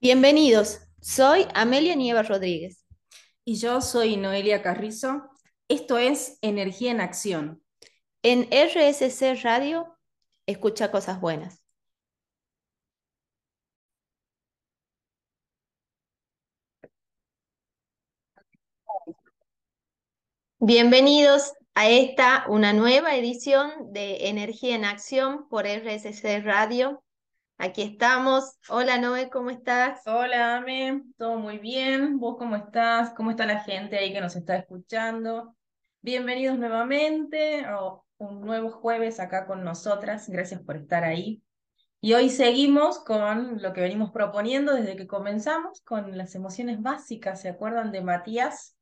Bienvenidos, 0.00 0.78
soy 1.00 1.48
Amelia 1.54 1.96
Nieva 1.96 2.22
Rodríguez. 2.22 2.84
Y 3.44 3.56
yo 3.56 3.80
soy 3.80 4.16
Noelia 4.16 4.62
Carrizo. 4.62 5.28
Esto 5.66 5.98
es 5.98 6.38
Energía 6.40 6.92
en 6.92 7.00
Acción. 7.00 7.62
En 8.22 8.48
RSC 8.52 9.34
Radio, 9.42 9.96
escucha 10.46 10.92
cosas 10.92 11.20
buenas. 11.20 11.64
Bienvenidos 20.60 21.54
a 21.74 21.88
esta, 21.88 22.44
una 22.48 22.72
nueva 22.72 23.16
edición 23.16 23.92
de 23.92 24.28
Energía 24.28 24.76
en 24.76 24.84
Acción 24.84 25.48
por 25.48 25.66
RSC 25.66 26.40
Radio. 26.44 27.02
Aquí 27.60 27.82
estamos. 27.82 28.56
Hola 28.68 28.98
Noé, 28.98 29.30
¿cómo 29.30 29.50
estás? 29.50 30.06
Hola 30.06 30.58
Ame, 30.58 31.02
todo 31.16 31.38
muy 31.38 31.58
bien. 31.58 32.20
¿Vos 32.20 32.36
cómo 32.38 32.54
estás? 32.54 33.10
¿Cómo 33.14 33.32
está 33.32 33.46
la 33.46 33.58
gente 33.64 33.98
ahí 33.98 34.12
que 34.12 34.20
nos 34.20 34.36
está 34.36 34.56
escuchando? 34.56 35.56
Bienvenidos 36.00 36.56
nuevamente 36.56 37.64
a 37.64 37.80
un 38.18 38.42
nuevo 38.42 38.70
jueves 38.70 39.18
acá 39.18 39.44
con 39.48 39.64
nosotras. 39.64 40.28
Gracias 40.28 40.60
por 40.60 40.76
estar 40.76 41.02
ahí. 41.02 41.42
Y 42.00 42.12
hoy 42.12 42.30
seguimos 42.30 43.00
con 43.00 43.60
lo 43.60 43.72
que 43.72 43.80
venimos 43.80 44.12
proponiendo 44.12 44.74
desde 44.74 44.94
que 44.94 45.08
comenzamos, 45.08 45.80
con 45.80 46.16
las 46.16 46.36
emociones 46.36 46.80
básicas. 46.80 47.40
¿Se 47.40 47.48
acuerdan 47.48 47.90
de 47.90 48.02
Matías? 48.02 48.76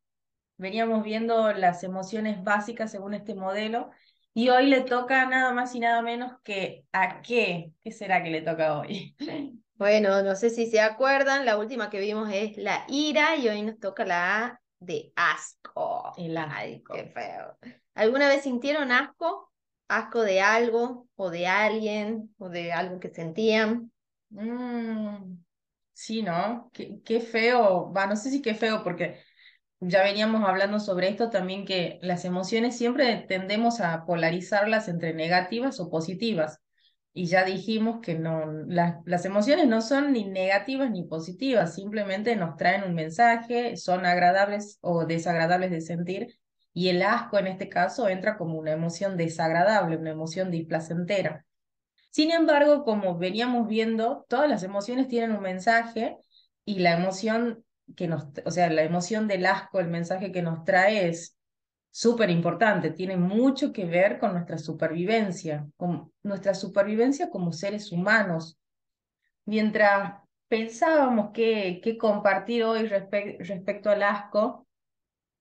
Veníamos 0.58 1.02
viendo 1.02 1.50
las 1.54 1.82
emociones 1.82 2.44
básicas 2.44 2.90
según 2.90 3.14
este 3.14 3.34
modelo 3.34 3.90
y 4.36 4.50
hoy 4.50 4.66
le 4.66 4.82
toca 4.82 5.24
nada 5.24 5.54
más 5.54 5.74
y 5.74 5.80
nada 5.80 6.02
menos 6.02 6.32
que 6.44 6.84
a 6.92 7.22
qué. 7.22 7.72
¿Qué 7.82 7.90
será 7.90 8.22
que 8.22 8.28
le 8.28 8.42
toca 8.42 8.78
hoy? 8.78 9.16
Bueno, 9.78 10.22
no 10.22 10.34
sé 10.36 10.48
si 10.48 10.70
se 10.70 10.80
acuerdan, 10.80 11.44
la 11.44 11.58
última 11.58 11.90
que 11.90 12.00
vimos 12.00 12.30
es 12.32 12.56
la 12.56 12.84
ira 12.88 13.36
y 13.36 13.48
hoy 13.48 13.60
nos 13.60 13.78
toca 13.78 14.06
la 14.06 14.44
A 14.44 14.60
de 14.78 15.12
asco. 15.16 16.14
El 16.16 16.36
Ay, 16.36 16.82
qué 16.90 17.04
feo. 17.04 17.58
¿Alguna 17.94 18.28
vez 18.28 18.42
sintieron 18.42 18.90
asco? 18.90 19.52
¿Asco 19.88 20.22
de 20.22 20.40
algo 20.40 21.08
o 21.16 21.30
de 21.30 21.46
alguien 21.46 22.34
o 22.38 22.48
de 22.48 22.72
algo 22.72 23.00
que 23.00 23.10
sentían? 23.10 23.92
Mm, 24.30 25.36
sí, 25.92 26.22
¿no? 26.22 26.70
Qué, 26.72 27.00
qué 27.04 27.20
feo. 27.20 27.92
Va, 27.92 28.06
no 28.06 28.16
sé 28.16 28.30
si 28.30 28.40
qué 28.40 28.54
feo 28.54 28.82
porque 28.82 29.20
ya 29.80 30.02
veníamos 30.02 30.48
hablando 30.48 30.80
sobre 30.80 31.08
esto 31.08 31.30
también, 31.30 31.64
que 31.64 31.98
las 32.02 32.24
emociones 32.24 32.76
siempre 32.76 33.24
tendemos 33.28 33.80
a 33.80 34.04
polarizarlas 34.04 34.88
entre 34.88 35.14
negativas 35.14 35.80
o 35.80 35.90
positivas. 35.90 36.60
Y 37.12 37.26
ya 37.26 37.44
dijimos 37.44 38.00
que 38.02 38.14
no, 38.14 38.44
las 38.66 39.24
emociones 39.24 39.66
no 39.68 39.80
son 39.80 40.12
ni 40.12 40.24
negativas 40.24 40.90
ni 40.90 41.04
positivas, 41.04 41.74
simplemente 41.74 42.36
nos 42.36 42.56
traen 42.56 42.84
un 42.84 42.94
mensaje, 42.94 43.76
son 43.78 44.04
agradables 44.04 44.78
o 44.82 45.06
desagradables 45.06 45.70
de 45.70 45.80
sentir, 45.80 46.38
y 46.74 46.90
el 46.90 47.00
asco 47.00 47.38
en 47.38 47.46
este 47.46 47.70
caso 47.70 48.08
entra 48.10 48.36
como 48.36 48.58
una 48.58 48.72
emoción 48.72 49.16
desagradable, 49.16 49.96
una 49.96 50.10
emoción 50.10 50.50
displacentera. 50.50 51.46
Sin 52.10 52.30
embargo, 52.30 52.84
como 52.84 53.16
veníamos 53.16 53.66
viendo, 53.66 54.26
todas 54.28 54.48
las 54.48 54.62
emociones 54.62 55.08
tienen 55.08 55.32
un 55.32 55.42
mensaje 55.42 56.18
y 56.66 56.80
la 56.80 56.92
emoción 56.92 57.64
que 57.94 58.08
nos, 58.08 58.26
o 58.44 58.50
sea, 58.50 58.70
la 58.70 58.82
emoción 58.82 59.28
del 59.28 59.46
asco, 59.46 59.78
el 59.78 59.88
mensaje 59.88 60.32
que 60.32 60.42
nos 60.42 60.64
trae 60.64 61.08
es 61.08 61.36
súper 61.90 62.30
importante, 62.30 62.90
tiene 62.90 63.16
mucho 63.16 63.72
que 63.72 63.84
ver 63.86 64.18
con 64.18 64.32
nuestra 64.32 64.58
supervivencia, 64.58 65.66
con 65.76 66.12
nuestra 66.22 66.54
supervivencia 66.54 67.30
como 67.30 67.52
seres 67.52 67.92
humanos. 67.92 68.58
Mientras 69.44 70.14
pensábamos 70.48 71.30
qué, 71.32 71.80
compartir 71.98 72.64
hoy 72.64 72.86
respecto 72.86 73.90
al 73.90 74.02
asco, 74.02 74.66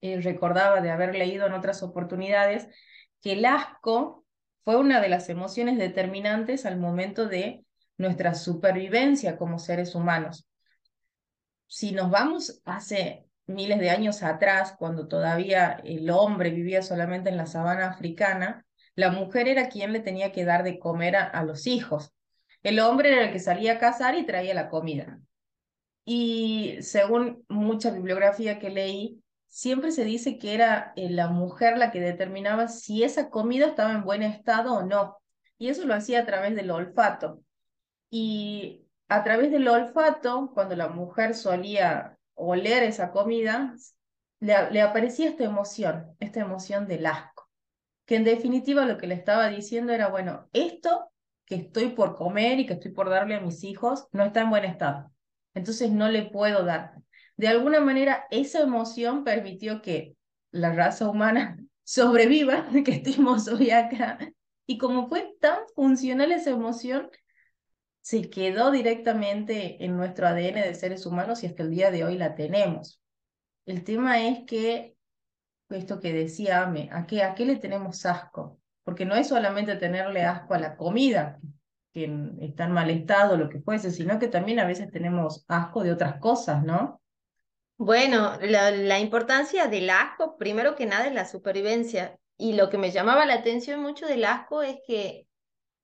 eh, 0.01 0.21
recordaba 0.21 0.81
de 0.81 0.91
haber 0.91 1.15
leído 1.15 1.47
en 1.47 1.53
otras 1.53 1.83
oportunidades 1.83 2.67
que 3.21 3.33
el 3.33 3.45
asco 3.45 4.23
fue 4.63 4.77
una 4.77 5.01
de 5.01 5.09
las 5.09 5.29
emociones 5.29 5.77
determinantes 5.77 6.65
al 6.65 6.77
momento 6.77 7.27
de 7.27 7.65
nuestra 7.97 8.33
supervivencia 8.33 9.37
como 9.37 9.59
seres 9.59 9.95
humanos 9.95 10.47
si 11.67 11.91
nos 11.91 12.09
vamos 12.09 12.61
hace 12.65 13.25
miles 13.47 13.79
de 13.79 13.89
años 13.89 14.23
atrás, 14.23 14.75
cuando 14.77 15.07
todavía 15.07 15.81
el 15.83 16.09
hombre 16.09 16.51
vivía 16.51 16.81
solamente 16.81 17.29
en 17.29 17.37
la 17.37 17.45
sabana 17.45 17.87
africana, 17.87 18.65
la 18.95 19.11
mujer 19.11 19.47
era 19.47 19.69
quien 19.69 19.93
le 19.93 19.99
tenía 19.99 20.31
que 20.31 20.45
dar 20.45 20.63
de 20.63 20.79
comer 20.79 21.15
a, 21.15 21.43
los 21.43 21.67
hijos. 21.67 22.13
El 22.63 22.79
hombre 22.79 23.11
era 23.11 23.25
el 23.25 23.31
que 23.31 23.39
salía 23.39 23.73
a 23.73 23.77
cazar 23.77 24.15
y 24.15 24.25
traía 24.25 24.53
la 24.53 24.69
comida. 24.69 25.19
Y 26.05 26.77
según 26.81 27.43
mucha 27.49 27.91
bibliografía 27.91 28.57
que 28.59 28.69
leí, 28.69 29.21
siempre 29.47 29.91
se 29.91 30.05
dice 30.05 30.37
que 30.37 30.53
era 30.53 30.93
eh, 30.95 31.09
la 31.09 31.27
mujer 31.27 31.77
la 31.77 31.91
que 31.91 31.99
determinaba 31.99 32.67
si 32.67 33.03
esa 33.03 33.29
comida 33.29 33.67
estaba 33.67 33.91
en 33.91 34.03
buen 34.03 34.23
estado 34.23 34.73
o 34.75 34.83
no. 34.83 35.17
Y 35.57 35.69
eso 35.69 35.85
lo 35.85 35.93
hacía 35.93 36.21
a 36.21 36.25
través 36.25 36.55
del 36.55 36.71
olfato. 36.71 37.41
Y 38.09 38.84
a 39.07 39.23
través 39.23 39.51
del 39.51 39.67
olfato, 39.67 40.51
cuando 40.53 40.75
la 40.75 40.89
mujer 40.89 41.35
solía 41.35 42.17
oler 42.33 42.83
esa 42.83 43.11
comida, 43.11 43.75
le, 44.39 44.81
aparecía 44.81 45.29
esta 45.29 45.43
emoción, 45.43 46.15
esta 46.19 46.41
emoción 46.41 46.87
del 46.87 47.05
asco, 47.05 47.49
que 48.05 48.15
en 48.15 48.23
definitiva 48.23 48.85
lo 48.85 48.97
que 48.97 49.07
le 49.07 49.15
estaba 49.15 49.47
diciendo 49.49 49.93
era, 49.93 50.09
bueno, 50.09 50.49
esto 50.53 51.11
que 51.45 51.55
estoy 51.55 51.89
por 51.89 52.15
comer 52.15 52.59
y 52.59 52.65
que 52.65 52.73
estoy 52.73 52.91
por 52.91 53.09
darle 53.09 53.35
a 53.35 53.41
mis 53.41 53.63
hijos 53.63 54.07
no 54.11 54.23
está 54.23 54.41
en 54.41 54.49
buen 54.49 54.65
estado, 54.65 55.11
entonces 55.53 55.91
no 55.91 56.09
le 56.09 56.23
puedo 56.23 56.63
dar. 56.65 56.93
De 57.37 57.47
alguna 57.47 57.79
manera, 57.79 58.25
esa 58.31 58.61
emoción 58.61 59.23
permitió 59.23 59.81
que 59.81 60.15
la 60.51 60.73
raza 60.73 61.09
humana 61.09 61.57
sobreviva, 61.83 62.67
que 62.85 62.91
estemos 62.91 63.47
hoy 63.47 63.71
acá. 63.71 64.17
Y 64.67 64.77
como 64.79 65.07
fue 65.07 65.35
tan 65.39 65.59
funcional 65.75 66.31
esa 66.31 66.49
emoción, 66.49 67.09
se 68.05 68.29
quedó 68.29 68.69
directamente 68.69 69.83
en 69.83 69.97
nuestro 69.97 70.27
ADN 70.27 70.61
de 70.61 70.75
seres 70.75 71.07
humanos 71.07 71.41
y 71.41 71.47
hasta 71.47 71.63
el 71.63 71.71
día 71.71 71.89
de 71.89 72.03
hoy 72.03 72.19
la 72.19 72.35
tenemos. 72.35 73.01
El 73.65 73.83
tema 73.83 74.27
es 74.27 74.45
que, 74.45 74.95
esto 75.69 75.99
que 75.99 76.13
decía 76.13 76.61
Ame, 76.61 76.87
¿a 76.91 77.07
qué, 77.07 77.23
¿a 77.23 77.33
qué 77.33 77.47
le 77.47 77.55
tenemos 77.55 78.05
asco? 78.05 78.59
Porque 78.83 79.05
no 79.05 79.15
es 79.15 79.29
solamente 79.29 79.75
tenerle 79.77 80.21
asco 80.21 80.53
a 80.53 80.59
la 80.59 80.77
comida, 80.77 81.39
que 81.95 82.03
está 82.41 82.65
en 82.65 82.73
mal 82.73 82.91
estado, 82.91 83.37
lo 83.37 83.49
que 83.49 83.61
fuese, 83.61 83.89
sino 83.89 84.19
que 84.19 84.27
también 84.27 84.59
a 84.59 84.67
veces 84.67 84.91
tenemos 84.91 85.43
asco 85.47 85.81
de 85.81 85.91
otras 85.91 86.19
cosas, 86.19 86.63
¿no? 86.63 87.01
Bueno, 87.75 88.37
la, 88.39 88.69
la 88.69 88.99
importancia 88.99 89.65
del 89.65 89.89
asco, 89.89 90.37
primero 90.37 90.75
que 90.75 90.85
nada, 90.85 91.07
es 91.07 91.13
la 91.15 91.25
supervivencia. 91.25 92.19
Y 92.37 92.53
lo 92.53 92.69
que 92.69 92.77
me 92.77 92.91
llamaba 92.91 93.25
la 93.25 93.33
atención 93.33 93.81
mucho 93.81 94.05
del 94.05 94.25
asco 94.25 94.61
es 94.61 94.77
que 94.85 95.25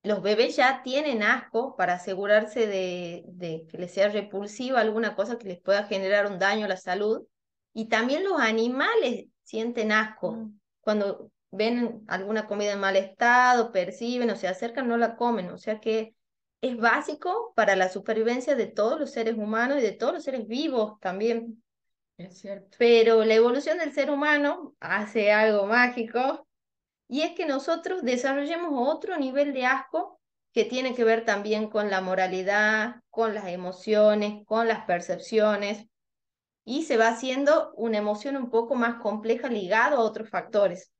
los 0.04 0.22
bebés 0.22 0.56
ya 0.56 0.82
tienen 0.84 1.22
asco 1.22 1.76
para 1.76 1.94
asegurarse 1.94 2.66
de, 2.66 3.24
de, 3.28 3.68
que 3.70 3.78
les 3.78 3.94
sea 3.94 4.10
repulsiva 4.10 4.80
alguna 4.80 5.16
cosa 5.16 5.38
que 5.38 5.48
les 5.48 5.62
pueda 5.62 5.84
generar 5.84 6.26
un 6.26 6.40
daño 6.40 6.66
a 6.66 6.70
la 6.70 6.78
salud. 6.78 7.28
Y 7.74 7.88
también 7.88 8.24
los 8.24 8.40
animales 8.40 9.26
sienten 9.44 9.92
asco. 9.92 10.34
Mm. 10.34 10.60
Cuando 10.82 11.32
ven 11.52 12.04
alguna 12.08 12.48
comida 12.48 12.74
en 12.74 12.80
mal 12.80 12.96
estado, 12.96 13.72
perciben 13.72 14.30
o 14.32 14.36
se 14.36 14.48
acercan, 14.48 14.88
no 14.88 14.98
la 14.98 15.16
comen. 15.16 15.52
O 15.52 15.58
sea 15.58 15.80
que 15.80 16.16
es 16.62 16.78
básico 16.78 17.54
para 17.56 17.76
la 17.76 17.90
supervivencia 17.90 18.56
de 18.56 18.68
todos 18.68 19.00
los 19.00 19.12
seres 19.12 19.36
humanos 19.36 19.80
y 19.80 19.82
de 19.82 19.92
todos 19.92 20.14
los 20.14 20.24
seres 20.24 20.48
vivos 20.48 21.00
también. 21.00 21.64
Es 22.18 22.40
cierto. 22.40 22.78
Pero 22.80 23.24
la 23.24 23.36
evolución 23.36 23.78
del 23.78 23.94
ser 23.94 24.10
humano 24.10 24.76
hace 24.80 25.32
algo 25.32 25.68
mágico 25.68 26.48
y 27.12 27.24
es 27.24 27.34
que 27.34 27.46
nosotros 27.46 28.04
desarrollemos 28.04 28.72
otro 28.74 29.18
nivel 29.18 29.52
de 29.52 29.66
asco 29.66 30.22
que 30.54 30.64
tiene 30.64 30.96
que 30.96 31.04
ver 31.04 31.26
también 31.26 31.70
con 31.70 31.90
la 31.90 32.00
moralidad, 32.00 33.02
con 33.10 33.34
las 33.34 33.48
emociones, 33.48 34.46
con 34.46 34.70
las 34.70 34.86
percepciones, 34.86 35.88
y 36.64 36.84
se 36.84 36.96
va 36.96 37.10
haciendo 37.10 37.74
una 37.76 37.98
emoción 37.98 38.38
un 38.38 38.50
poco 38.50 38.76
más 38.76 39.02
compleja 39.02 39.50
ligado 39.50 39.98
a 39.98 40.06
otros 40.06 40.30
factores. 40.30 40.94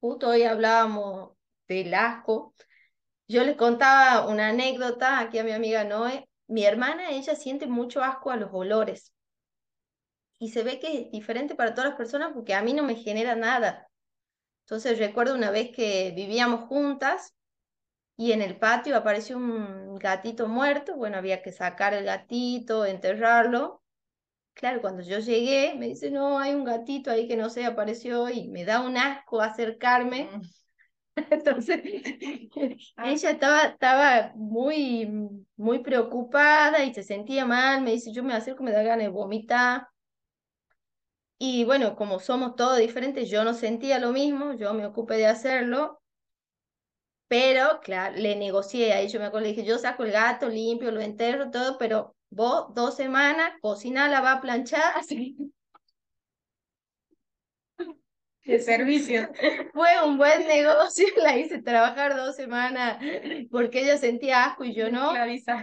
Justo 0.00 0.30
hoy 0.30 0.44
hablábamos 0.44 1.32
del 1.68 1.92
asco. 1.92 2.54
Yo 3.28 3.44
les 3.44 3.56
contaba 3.56 4.26
una 4.26 4.48
anécdota 4.48 5.18
aquí 5.18 5.38
a 5.38 5.44
mi 5.44 5.52
amiga 5.52 5.84
Noé. 5.84 6.30
Mi 6.46 6.64
hermana, 6.64 7.10
ella 7.10 7.36
siente 7.36 7.66
mucho 7.66 8.02
asco 8.02 8.30
a 8.30 8.36
los 8.36 8.48
olores. 8.54 9.12
Y 10.38 10.48
se 10.48 10.62
ve 10.62 10.80
que 10.80 11.02
es 11.02 11.10
diferente 11.10 11.54
para 11.54 11.74
todas 11.74 11.90
las 11.90 11.98
personas 11.98 12.32
porque 12.32 12.54
a 12.54 12.62
mí 12.62 12.72
no 12.72 12.84
me 12.84 12.94
genera 12.94 13.36
nada. 13.36 13.89
Entonces 14.70 15.00
recuerdo 15.00 15.34
una 15.34 15.50
vez 15.50 15.72
que 15.74 16.12
vivíamos 16.14 16.68
juntas 16.68 17.34
y 18.16 18.30
en 18.30 18.40
el 18.40 18.56
patio 18.56 18.96
apareció 18.96 19.36
un 19.36 19.96
gatito 19.96 20.46
muerto, 20.46 20.94
bueno, 20.94 21.16
había 21.16 21.42
que 21.42 21.50
sacar 21.50 21.92
el 21.92 22.04
gatito, 22.04 22.86
enterrarlo. 22.86 23.82
Claro, 24.54 24.80
cuando 24.80 25.02
yo 25.02 25.18
llegué, 25.18 25.74
me 25.74 25.88
dice, 25.88 26.12
no, 26.12 26.38
hay 26.38 26.54
un 26.54 26.62
gatito 26.62 27.10
ahí 27.10 27.26
que 27.26 27.36
no 27.36 27.50
sé, 27.50 27.64
apareció 27.64 28.30
y 28.30 28.46
me 28.46 28.64
da 28.64 28.80
un 28.80 28.96
asco 28.96 29.40
acercarme. 29.40 30.30
Mm. 30.32 30.40
Entonces, 31.32 31.80
ella 33.04 33.30
estaba, 33.30 33.62
estaba 33.62 34.32
muy, 34.36 35.10
muy 35.56 35.80
preocupada 35.80 36.84
y 36.84 36.94
se 36.94 37.02
sentía 37.02 37.44
mal, 37.44 37.82
me 37.82 37.90
dice, 37.90 38.12
yo 38.12 38.22
me 38.22 38.34
acerco, 38.34 38.62
me 38.62 38.70
da 38.70 38.84
ganas 38.84 39.06
de 39.06 39.08
vomitar. 39.08 39.88
Y 41.42 41.64
bueno, 41.64 41.96
como 41.96 42.20
somos 42.20 42.54
todos 42.54 42.76
diferentes, 42.76 43.30
yo 43.30 43.44
no 43.44 43.54
sentía 43.54 43.98
lo 43.98 44.12
mismo, 44.12 44.52
yo 44.52 44.74
me 44.74 44.84
ocupé 44.84 45.14
de 45.14 45.26
hacerlo, 45.26 46.02
pero 47.28 47.80
claro, 47.82 48.16
le 48.16 48.36
negocié 48.36 48.92
a 48.92 49.00
ella, 49.00 49.18
me 49.18 49.24
acuerdo, 49.24 49.44
le 49.46 49.54
dije, 49.54 49.64
yo 49.64 49.78
saco 49.78 50.04
el 50.04 50.12
gato, 50.12 50.50
limpio, 50.50 50.90
lo 50.90 51.00
enterro, 51.00 51.50
todo, 51.50 51.78
pero 51.78 52.14
vos 52.28 52.74
dos 52.74 52.94
semanas, 52.94 53.52
cocina, 53.62 54.06
la 54.08 54.20
va 54.20 54.32
a 54.32 54.40
planchar, 54.42 54.82
así 54.96 55.34
de 58.44 58.58
servicio. 58.58 59.28
Fue 59.72 59.88
un 60.04 60.18
buen 60.18 60.46
negocio, 60.46 61.06
la 61.22 61.38
hice 61.38 61.62
trabajar 61.62 62.16
dos 62.16 62.36
semanas 62.36 63.02
porque 63.50 63.80
ella 63.80 63.96
sentía 63.96 64.44
asco 64.44 64.64
y 64.64 64.74
yo 64.74 64.90
no. 64.90 65.12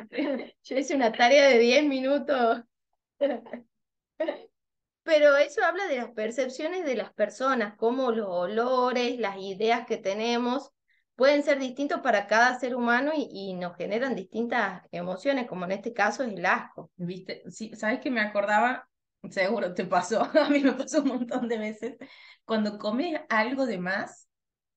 Yo 0.63 0.77
hice 0.77 0.95
una 0.95 1.11
tarea 1.11 1.49
de 1.49 1.59
10 1.59 1.85
minutos. 1.85 2.63
Pero 5.07 5.37
eso 5.37 5.63
habla 5.63 5.87
de 5.87 5.95
las 5.95 6.11
percepciones 6.11 6.83
de 6.83 6.97
las 6.97 7.13
personas, 7.13 7.75
cómo 7.77 8.11
los 8.11 8.27
olores, 8.27 9.17
las 9.17 9.37
ideas 9.37 9.87
que 9.87 9.95
tenemos 9.95 10.73
pueden 11.15 11.43
ser 11.43 11.59
distintos 11.59 12.01
para 12.01 12.27
cada 12.27 12.59
ser 12.59 12.75
humano 12.75 13.13
y, 13.15 13.53
nos 13.53 13.77
generan 13.77 14.15
distintas 14.15 14.83
emociones, 14.91 15.47
como 15.47 15.63
en 15.63 15.71
este 15.71 15.93
caso 15.93 16.23
es 16.23 16.33
el 16.33 16.45
asco. 16.45 16.91
¿Viste? 16.97 17.41
¿sabes 17.77 18.01
que 18.01 18.11
me 18.11 18.19
acordaba? 18.19 18.89
Seguro 19.29 19.73
te 19.73 19.85
pasó, 19.85 20.23
a 20.43 20.49
mí 20.49 20.59
me 20.59 20.73
pasó 20.73 21.01
un 21.01 21.07
montón 21.07 21.47
de 21.47 21.57
veces. 21.57 21.95
Cuando 22.43 22.77
comes 22.77 23.17
algo 23.29 23.65
de 23.65 23.77
más, 23.77 24.27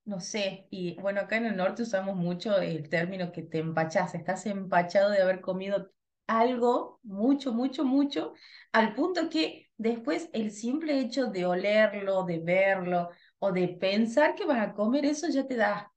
no 0.04 0.20
sé, 0.20 0.68
y 0.70 0.94
bueno, 1.00 1.22
acá 1.22 1.38
en 1.38 1.46
el 1.46 1.56
norte 1.56 1.82
usamos 1.82 2.14
mucho 2.14 2.56
el 2.58 2.88
término 2.88 3.32
que 3.32 3.42
te 3.42 3.58
empachas, 3.58 4.14
estás 4.14 4.46
empachado 4.46 5.10
de 5.10 5.22
haber 5.22 5.40
comido 5.40 5.90
algo, 6.28 7.00
mucho, 7.02 7.52
mucho, 7.52 7.84
mucho, 7.84 8.34
al 8.70 8.94
punto 8.94 9.28
que 9.28 9.69
después 9.80 10.28
el 10.34 10.50
simple 10.50 11.00
hecho 11.00 11.26
de 11.28 11.46
olerlo, 11.46 12.24
de 12.24 12.38
verlo 12.38 13.08
o 13.38 13.50
de 13.50 13.68
pensar 13.68 14.34
que 14.34 14.44
vas 14.44 14.68
a 14.68 14.74
comer 14.74 15.06
eso 15.06 15.26
ya 15.28 15.46
te 15.46 15.56
da. 15.56 15.90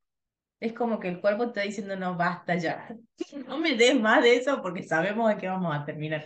Es 0.62 0.72
como 0.72 1.00
que 1.00 1.10
el 1.10 1.20
cuerpo 1.20 1.44
te 1.44 1.50
está 1.50 1.62
diciendo, 1.64 1.96
no, 1.98 2.16
basta 2.16 2.56
ya, 2.56 2.96
no 3.48 3.58
me 3.58 3.76
des 3.76 4.00
más 4.00 4.24
de 4.24 4.38
eso 4.38 4.62
porque 4.62 4.84
sabemos 4.84 5.30
de 5.30 5.38
qué 5.38 5.48
vamos 5.50 5.76
a 5.76 5.84
terminar. 5.84 6.24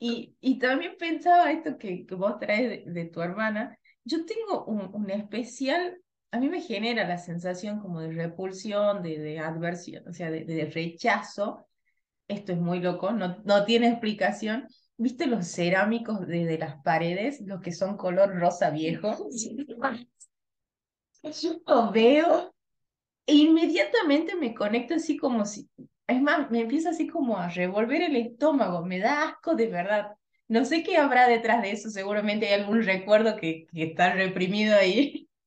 Y, 0.00 0.34
y 0.40 0.58
también 0.58 0.96
pensaba 0.98 1.52
esto 1.52 1.76
que, 1.76 2.06
que 2.06 2.14
vos 2.14 2.38
traes 2.38 2.86
de, 2.86 2.90
de 2.90 3.04
tu 3.06 3.20
hermana, 3.20 3.78
yo 4.04 4.24
tengo 4.24 4.64
un, 4.64 4.94
un, 4.94 5.10
especial, 5.10 5.98
a 6.30 6.38
mí 6.38 6.48
me 6.48 6.60
genera 6.62 7.06
la 7.06 7.18
sensación 7.18 7.80
como 7.80 8.00
de 8.00 8.12
repulsión, 8.12 9.02
de, 9.02 9.18
de 9.18 9.38
adversión, 9.38 10.06
o 10.08 10.12
sea, 10.12 10.30
de, 10.30 10.44
de 10.44 10.66
rechazo, 10.66 11.66
esto 12.28 12.52
es 12.52 12.58
muy 12.58 12.80
loco, 12.80 13.12
no, 13.12 13.36
no 13.44 13.64
tiene 13.64 13.88
explicación. 13.88 14.66
¿Viste 14.98 15.26
los 15.26 15.46
cerámicos 15.46 16.26
de, 16.26 16.46
de 16.46 16.58
las 16.58 16.82
paredes, 16.82 17.40
los 17.42 17.60
que 17.60 17.72
son 17.72 17.96
color 17.96 18.34
rosa 18.38 18.70
viejo? 18.70 19.10
Yo 21.22 21.60
lo 21.66 21.90
veo 21.92 22.54
e 23.26 23.34
inmediatamente 23.34 24.36
me 24.36 24.54
conecto 24.54 24.94
así 24.94 25.16
como 25.16 25.44
si, 25.46 25.68
es 26.06 26.22
más, 26.22 26.50
me 26.50 26.62
empieza 26.62 26.90
así 26.90 27.08
como 27.08 27.38
a 27.38 27.48
revolver 27.50 28.02
el 28.02 28.16
estómago, 28.16 28.84
me 28.84 29.00
da 29.00 29.30
asco 29.30 29.54
de 29.54 29.68
verdad. 29.68 30.16
No 30.48 30.64
sé 30.64 30.82
qué 30.84 30.96
habrá 30.96 31.28
detrás 31.28 31.62
de 31.62 31.72
eso, 31.72 31.90
seguramente 31.90 32.48
hay 32.48 32.60
algún 32.60 32.82
recuerdo 32.84 33.36
que, 33.36 33.66
que 33.74 33.84
está 33.84 34.14
reprimido 34.14 34.76
ahí. 34.76 35.28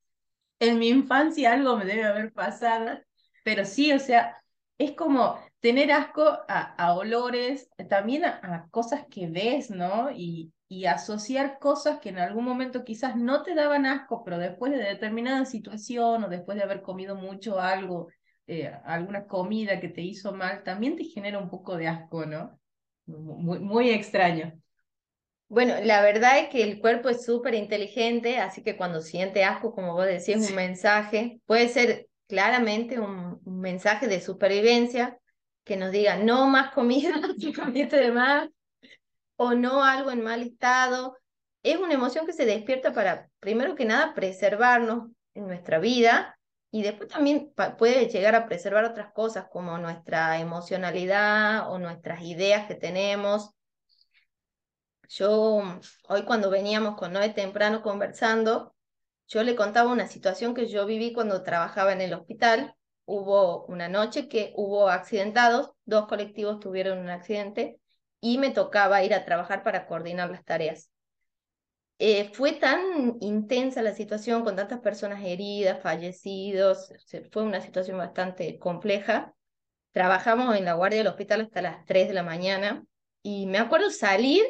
En 0.60 0.80
mi 0.80 0.90
infancia 0.90 1.54
algo 1.54 1.78
me 1.78 1.86
debe 1.86 2.06
haber 2.06 2.34
pasado, 2.34 3.00
pero 3.44 3.66
sí, 3.66 3.92
o 3.94 4.00
sea, 4.00 4.44
es 4.78 4.94
como 4.94 5.40
tener 5.60 5.92
asco 5.92 6.24
a, 6.48 6.76
a 6.78 6.96
olores, 6.96 7.70
también 7.90 8.26
a, 8.26 8.40
a, 8.44 8.68
cosas 8.70 9.06
que 9.10 9.28
ves, 9.28 9.70
¿no? 9.70 10.10
Y, 10.12 10.54
y 10.68 10.86
asociar 10.86 11.58
cosas 11.60 12.00
que 12.00 12.10
en 12.10 12.20
algún 12.20 12.46
momento 12.46 12.84
quizás 12.84 13.16
no 13.16 13.44
te 13.44 13.56
daban 13.56 13.86
asco, 13.86 14.24
pero 14.24 14.38
después 14.38 14.72
de 14.72 14.78
determinada 14.78 15.46
situación 15.46 16.24
o 16.24 16.30
después 16.30 16.58
de 16.58 16.64
haber 16.64 16.82
comido 16.82 17.16
mucho 17.16 17.60
algo, 17.60 18.08
eh, 18.48 18.72
alguna 18.86 19.26
comida 19.26 19.80
que 19.80 19.90
te 19.90 20.02
hizo 20.02 20.34
mal, 20.34 20.64
también 20.64 20.96
te 20.96 21.04
genera 21.04 21.40
un 21.40 21.50
poco 21.50 21.76
de 21.76 21.88
asco, 21.88 22.26
¿no? 22.26 22.60
Muy, 23.06 23.60
muy 23.60 23.90
extraño. 23.90 24.54
Bueno, 25.48 25.74
la 25.84 26.02
verdad 26.04 26.40
es 26.40 26.50
que 26.50 26.62
el 26.62 26.80
cuerpo 26.80 27.10
es 27.10 27.26
súper 27.26 27.56
inteligente, 27.56 28.38
así 28.38 28.64
que 28.64 28.78
cuando 28.78 29.02
siente 29.02 29.44
asco, 29.44 29.74
como 29.74 29.94
vos 29.94 30.06
decís, 30.06 30.46
sí. 30.46 30.52
un 30.52 30.56
mensaje, 30.56 31.42
puede 31.48 31.68
ser 31.70 32.08
claramente 32.28 33.00
un, 33.00 33.40
un 33.44 33.60
mensaje 33.60 34.08
de 34.08 34.22
supervivencia, 34.22 35.19
que 35.70 35.78
nos 35.78 35.92
diga 35.92 36.18
no 36.18 36.48
más 36.48 36.72
comida, 36.74 37.14
de 37.38 38.12
más, 38.12 38.50
o 39.36 39.54
no 39.54 39.84
algo 39.84 40.10
en 40.10 40.24
mal 40.24 40.42
estado. 40.42 41.16
Es 41.62 41.78
una 41.78 41.94
emoción 41.94 42.26
que 42.26 42.34
se 42.34 42.46
despierta 42.46 42.92
para, 42.92 43.30
primero 43.40 43.76
que 43.76 43.86
nada, 43.86 44.16
preservarnos 44.16 45.12
en 45.36 45.46
nuestra 45.46 45.78
vida 45.78 46.40
y 46.72 46.82
después 46.82 47.10
también 47.10 47.54
puede 47.78 48.08
llegar 48.08 48.34
a 48.34 48.48
preservar 48.48 48.84
otras 48.84 49.14
cosas 49.14 49.46
como 49.52 49.78
nuestra 49.78 50.40
emocionalidad 50.40 51.72
o 51.72 51.78
nuestras 51.78 52.24
ideas 52.24 52.66
que 52.66 52.74
tenemos. 52.74 53.52
Yo 55.08 55.62
hoy 56.08 56.24
cuando 56.24 56.50
veníamos 56.50 56.96
con 56.96 57.14
Noé 57.14 57.30
temprano 57.30 57.84
conversando, 57.84 58.76
yo 59.28 59.44
le 59.44 59.56
contaba 59.56 59.92
una 59.92 60.08
situación 60.08 60.56
que 60.56 60.68
yo 60.68 60.88
viví 60.88 61.14
cuando 61.14 61.44
trabajaba 61.44 61.94
en 61.94 62.02
el 62.02 62.14
hospital 62.14 62.76
hubo 63.10 63.66
una 63.66 63.90
noche 63.90 64.30
que 64.30 64.54
hubo 64.56 64.88
accidentados, 64.88 65.72
dos 65.86 66.08
colectivos 66.08 66.60
tuvieron 66.60 67.00
un 67.00 67.10
accidente 67.10 67.80
y 68.22 68.38
me 68.38 68.52
tocaba 68.52 69.04
ir 69.04 69.16
a 69.16 69.26
trabajar 69.26 69.64
para 69.64 69.88
coordinar 69.88 70.30
las 70.30 70.46
tareas. 70.46 70.92
Eh, 71.98 72.30
fue 72.34 72.54
tan 72.54 73.18
intensa 73.20 73.82
la 73.82 73.94
situación 73.94 74.44
con 74.44 74.56
tantas 74.56 74.80
personas 74.80 75.24
heridas, 75.26 75.82
fallecidos, 75.82 76.94
fue 77.32 77.44
una 77.44 77.62
situación 77.62 77.98
bastante 77.98 78.60
compleja. 78.60 79.34
Trabajamos 79.92 80.56
en 80.56 80.66
la 80.66 80.74
guardia 80.74 81.00
del 81.00 81.08
hospital 81.08 81.42
hasta 81.42 81.64
las 81.64 81.86
3 81.86 82.08
de 82.10 82.14
la 82.14 82.24
mañana 82.24 82.86
y 83.24 83.48
me 83.48 83.58
acuerdo 83.58 83.90
salir, 83.90 84.44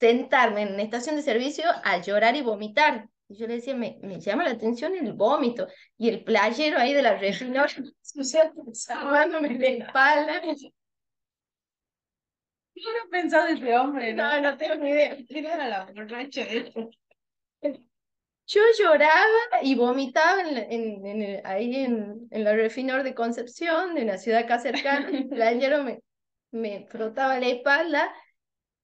sentarme 0.00 0.62
en 0.62 0.80
estación 0.80 1.14
de 1.16 1.22
servicio 1.22 1.64
a 1.84 1.98
llorar 1.98 2.34
y 2.34 2.42
vomitar 2.42 3.08
y 3.30 3.36
yo 3.36 3.46
le 3.46 3.54
decía, 3.54 3.76
me, 3.76 3.96
me 4.02 4.18
llama 4.20 4.42
la 4.42 4.50
atención 4.50 4.92
el 4.96 5.12
vómito 5.12 5.68
y 5.96 6.08
el 6.08 6.24
playero 6.24 6.78
ahí 6.78 6.92
de 6.92 7.02
la 7.02 7.16
sea, 8.24 8.52
salvándome 8.72 9.56
la 9.56 9.68
espalda. 9.68 10.42
¿Qué 12.74 12.82
no 12.82 13.10
pensado 13.10 13.46
de 13.46 13.52
ese 13.52 13.76
hombre? 13.76 14.12
No, 14.14 14.40
no, 14.40 14.50
no 14.50 14.56
tengo 14.56 14.74
ni 14.76 14.90
idea. 14.90 15.16
Era 15.28 15.68
la 15.68 15.84
borracha 15.86 16.44
Yo 18.46 18.62
lloraba 18.78 19.62
y 19.62 19.76
vomitaba 19.76 20.40
en, 20.42 20.56
en, 20.56 21.06
en 21.06 21.22
el, 21.22 21.40
ahí 21.46 21.76
en, 21.84 22.26
en 22.30 22.44
la 22.44 22.54
refinor 22.54 23.04
de 23.04 23.14
Concepción, 23.14 23.94
de 23.94 24.02
una 24.02 24.18
ciudad 24.18 24.40
acá 24.40 24.58
cercana. 24.58 25.08
El 25.08 25.28
playero 25.28 25.84
me, 25.84 26.00
me 26.50 26.86
frotaba 26.88 27.38
la 27.38 27.46
espalda 27.46 28.12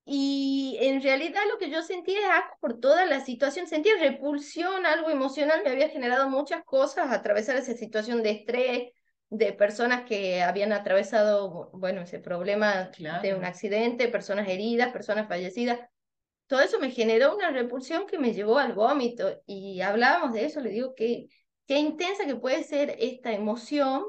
y 0.08 0.78
en 0.80 1.02
realidad 1.02 1.40
lo 1.50 1.58
que 1.58 1.68
yo 1.68 1.82
sentía 1.82 2.20
es 2.20 2.26
asco 2.26 2.56
por 2.60 2.78
toda 2.78 3.06
la 3.06 3.24
situación, 3.24 3.66
sentía 3.66 3.92
repulsión, 3.98 4.86
algo 4.86 5.10
emocional, 5.10 5.62
me 5.64 5.70
había 5.70 5.88
generado 5.88 6.30
muchas 6.30 6.62
cosas, 6.64 7.10
atravesar 7.10 7.56
esa 7.56 7.74
situación 7.74 8.22
de 8.22 8.30
estrés, 8.30 8.92
de 9.30 9.52
personas 9.52 10.04
que 10.04 10.44
habían 10.44 10.72
atravesado, 10.72 11.70
bueno, 11.72 12.02
ese 12.02 12.20
problema 12.20 12.92
claro. 12.92 13.20
de 13.20 13.34
un 13.34 13.44
accidente, 13.44 14.06
personas 14.06 14.48
heridas, 14.48 14.92
personas 14.92 15.26
fallecidas. 15.26 15.80
Todo 16.46 16.60
eso 16.60 16.78
me 16.78 16.92
generó 16.92 17.34
una 17.34 17.50
repulsión 17.50 18.06
que 18.06 18.20
me 18.20 18.32
llevó 18.32 18.58
al 18.58 18.74
vómito 18.74 19.42
y 19.44 19.80
hablábamos 19.80 20.32
de 20.32 20.44
eso, 20.44 20.60
le 20.60 20.70
digo 20.70 20.94
que 20.94 21.26
qué 21.66 21.78
intensa 21.78 22.26
que 22.26 22.36
puede 22.36 22.62
ser 22.62 22.94
esta 23.00 23.32
emoción 23.32 24.04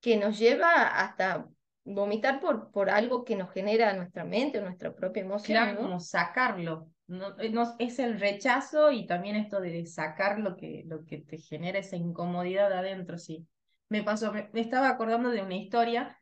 que 0.00 0.16
nos 0.16 0.38
lleva 0.38 0.86
hasta 0.86 1.48
vomitar 1.84 2.40
por, 2.40 2.70
por 2.70 2.90
algo 2.90 3.24
que 3.24 3.36
nos 3.36 3.52
genera 3.52 3.92
nuestra 3.92 4.24
mente 4.24 4.58
o 4.58 4.62
nuestra 4.62 4.94
propia 4.94 5.22
emoción. 5.22 5.56
Claro, 5.58 5.74
¿no? 5.74 5.86
como 5.86 6.00
sacarlo. 6.00 6.88
No, 7.06 7.34
no, 7.36 7.76
es 7.78 7.98
el 7.98 8.18
rechazo 8.18 8.90
y 8.90 9.06
también 9.06 9.36
esto 9.36 9.60
de 9.60 9.84
sacar 9.84 10.38
lo 10.38 10.56
que, 10.56 10.84
lo 10.86 11.04
que 11.04 11.18
te 11.18 11.36
genera 11.38 11.78
esa 11.78 11.96
incomodidad 11.96 12.72
adentro, 12.72 13.18
sí. 13.18 13.46
Me 13.90 14.02
pasó, 14.02 14.32
me, 14.32 14.48
me 14.52 14.60
estaba 14.60 14.88
acordando 14.88 15.30
de 15.30 15.42
una 15.42 15.54
historia, 15.54 16.18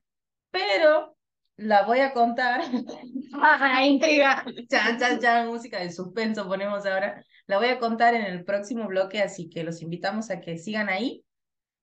pero 0.50 1.16
la 1.56 1.84
voy 1.84 2.00
a 2.00 2.12
contar. 2.12 2.62
¡Ah, 3.34 3.84
intriga! 3.84 4.44
Chan, 4.68 4.98
chan, 4.98 5.20
chan, 5.20 5.48
música 5.48 5.78
de 5.78 5.92
suspenso 5.92 6.48
ponemos 6.48 6.84
ahora. 6.84 7.24
La 7.46 7.58
voy 7.58 7.68
a 7.68 7.78
contar 7.78 8.14
en 8.14 8.24
el 8.24 8.44
próximo 8.44 8.86
bloque, 8.88 9.22
así 9.22 9.48
que 9.48 9.62
los 9.62 9.82
invitamos 9.82 10.30
a 10.30 10.40
que 10.40 10.58
sigan 10.58 10.88
ahí 10.88 11.24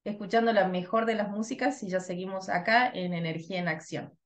escuchando 0.09 0.53
la 0.53 0.67
mejor 0.67 1.05
de 1.05 1.15
las 1.15 1.29
músicas 1.29 1.81
y 1.83 1.89
ya 1.89 1.99
seguimos 1.99 2.49
acá 2.49 2.89
en 2.93 3.13
Energía 3.13 3.59
en 3.59 3.67
Acción. 3.67 4.19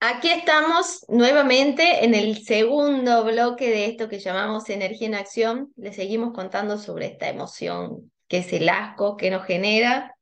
Aquí 0.00 0.28
estamos 0.30 1.04
nuevamente 1.08 2.04
en 2.04 2.14
el 2.14 2.44
segundo 2.44 3.24
bloque 3.24 3.68
de 3.70 3.86
esto 3.86 4.08
que 4.08 4.20
llamamos 4.20 4.68
energía 4.70 5.08
en 5.08 5.14
acción. 5.14 5.72
Le 5.76 5.92
seguimos 5.92 6.32
contando 6.32 6.78
sobre 6.78 7.06
esta 7.06 7.28
emoción 7.28 8.12
que 8.28 8.38
es 8.38 8.52
el 8.52 8.68
asco 8.68 9.16
que 9.16 9.30
nos 9.30 9.44
genera 9.46 10.15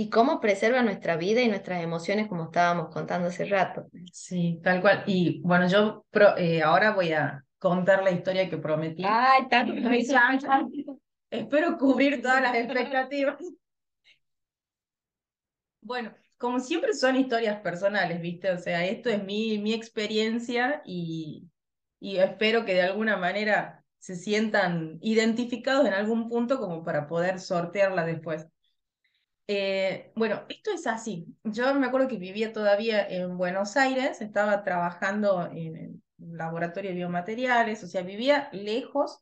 y 0.00 0.08
cómo 0.08 0.40
preserva 0.40 0.82
nuestra 0.82 1.18
vida 1.18 1.42
y 1.42 1.48
nuestras 1.48 1.82
emociones, 1.82 2.26
como 2.26 2.44
estábamos 2.44 2.88
contando 2.88 3.28
hace 3.28 3.44
rato. 3.44 3.86
Sí, 4.10 4.58
tal 4.64 4.80
cual. 4.80 5.04
Y 5.06 5.42
bueno, 5.42 5.68
yo 5.68 6.06
eh, 6.38 6.62
ahora 6.62 6.92
voy 6.92 7.12
a 7.12 7.44
contar 7.58 8.02
la 8.02 8.10
historia 8.10 8.48
que 8.48 8.56
prometí. 8.56 9.02
Ay, 9.06 9.46
tanto. 9.50 9.74
Espero 11.30 11.76
cubrir 11.76 12.22
todas 12.22 12.40
las 12.40 12.54
expectativas. 12.54 13.36
Bueno, 15.82 16.14
como 16.38 16.60
siempre 16.60 16.94
son 16.94 17.16
historias 17.16 17.60
personales, 17.60 18.22
¿viste? 18.22 18.50
O 18.52 18.58
sea, 18.58 18.86
esto 18.86 19.10
es 19.10 19.22
mi, 19.22 19.58
mi 19.58 19.74
experiencia 19.74 20.80
y, 20.86 21.46
y 22.00 22.16
espero 22.16 22.64
que 22.64 22.72
de 22.72 22.82
alguna 22.82 23.18
manera 23.18 23.84
se 23.98 24.16
sientan 24.16 24.98
identificados 25.02 25.86
en 25.86 25.92
algún 25.92 26.30
punto 26.30 26.58
como 26.58 26.82
para 26.84 27.06
poder 27.06 27.38
sortearla 27.38 28.06
después. 28.06 28.46
Eh, 29.52 30.12
bueno, 30.14 30.44
esto 30.48 30.70
es 30.70 30.86
así. 30.86 31.26
Yo 31.42 31.74
me 31.74 31.88
acuerdo 31.88 32.06
que 32.06 32.18
vivía 32.18 32.52
todavía 32.52 33.04
en 33.08 33.36
Buenos 33.36 33.76
Aires, 33.76 34.20
estaba 34.20 34.62
trabajando 34.62 35.48
en 35.50 35.76
el 35.76 36.02
laboratorio 36.18 36.90
de 36.90 36.96
biomateriales, 36.98 37.82
o 37.82 37.88
sea, 37.88 38.02
vivía 38.02 38.48
lejos 38.52 39.18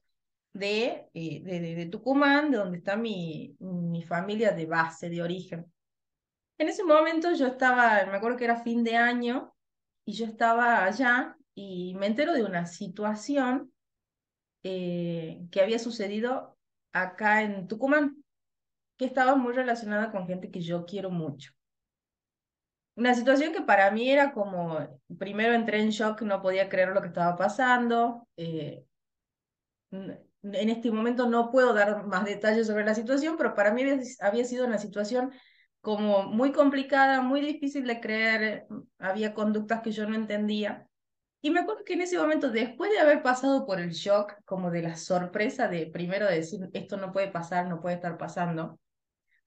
de, 0.52 1.08
eh, 1.14 1.42
de, 1.42 1.74
de, 1.74 1.86
Tucumán, 1.86 2.50
de 2.50 2.58
donde 2.58 2.76
está 2.76 2.94
mi, 2.94 3.56
mi 3.58 4.02
familia 4.02 4.52
de 4.52 4.66
base, 4.66 5.08
de 5.08 5.22
origen. 5.22 5.72
En 6.58 6.68
ese 6.68 6.84
momento 6.84 7.32
yo 7.32 7.46
estaba, 7.46 8.04
me 8.04 8.18
acuerdo 8.18 8.36
que 8.36 8.44
era 8.44 8.62
fin 8.62 8.84
de 8.84 8.96
año, 8.96 9.54
y 10.04 10.12
yo 10.12 10.26
estaba 10.26 10.84
allá 10.84 11.38
y 11.54 11.94
me 11.94 12.04
entero 12.04 12.34
de 12.34 12.44
una 12.44 12.66
situación 12.66 13.72
eh, 14.62 15.40
que 15.50 15.62
había 15.62 15.78
sucedido 15.78 16.58
acá 16.92 17.40
en 17.40 17.66
Tucumán, 17.66 18.17
que 18.98 19.06
estaba 19.06 19.36
muy 19.36 19.54
relacionada 19.54 20.10
con 20.12 20.26
gente 20.26 20.50
que 20.50 20.60
yo 20.60 20.84
quiero 20.84 21.10
mucho. 21.10 21.52
Una 22.96 23.14
situación 23.14 23.52
que 23.52 23.62
para 23.62 23.90
mí 23.92 24.10
era 24.10 24.32
como, 24.32 24.76
primero 25.18 25.54
entré 25.54 25.80
en 25.80 25.90
shock, 25.90 26.22
no 26.22 26.42
podía 26.42 26.68
creer 26.68 26.88
lo 26.88 27.00
que 27.00 27.06
estaba 27.06 27.36
pasando. 27.36 28.26
Eh, 28.36 28.84
en 29.92 30.68
este 30.68 30.90
momento 30.90 31.28
no 31.28 31.50
puedo 31.50 31.72
dar 31.74 32.04
más 32.06 32.24
detalles 32.24 32.66
sobre 32.66 32.84
la 32.84 32.96
situación, 32.96 33.36
pero 33.36 33.54
para 33.54 33.72
mí 33.72 33.82
había 34.20 34.44
sido 34.44 34.66
una 34.66 34.78
situación 34.78 35.32
como 35.80 36.24
muy 36.24 36.50
complicada, 36.50 37.20
muy 37.20 37.40
difícil 37.40 37.86
de 37.86 38.00
creer, 38.00 38.66
había 38.98 39.32
conductas 39.32 39.80
que 39.80 39.92
yo 39.92 40.08
no 40.08 40.16
entendía. 40.16 40.88
Y 41.40 41.50
me 41.50 41.60
acuerdo 41.60 41.84
que 41.84 41.92
en 41.92 42.00
ese 42.00 42.18
momento, 42.18 42.50
después 42.50 42.90
de 42.90 42.98
haber 42.98 43.22
pasado 43.22 43.64
por 43.64 43.78
el 43.80 43.90
shock, 43.90 44.34
como 44.44 44.72
de 44.72 44.82
la 44.82 44.96
sorpresa 44.96 45.68
de 45.68 45.86
primero 45.86 46.26
decir, 46.26 46.68
esto 46.72 46.96
no 46.96 47.12
puede 47.12 47.28
pasar, 47.28 47.68
no 47.68 47.80
puede 47.80 47.94
estar 47.94 48.18
pasando, 48.18 48.80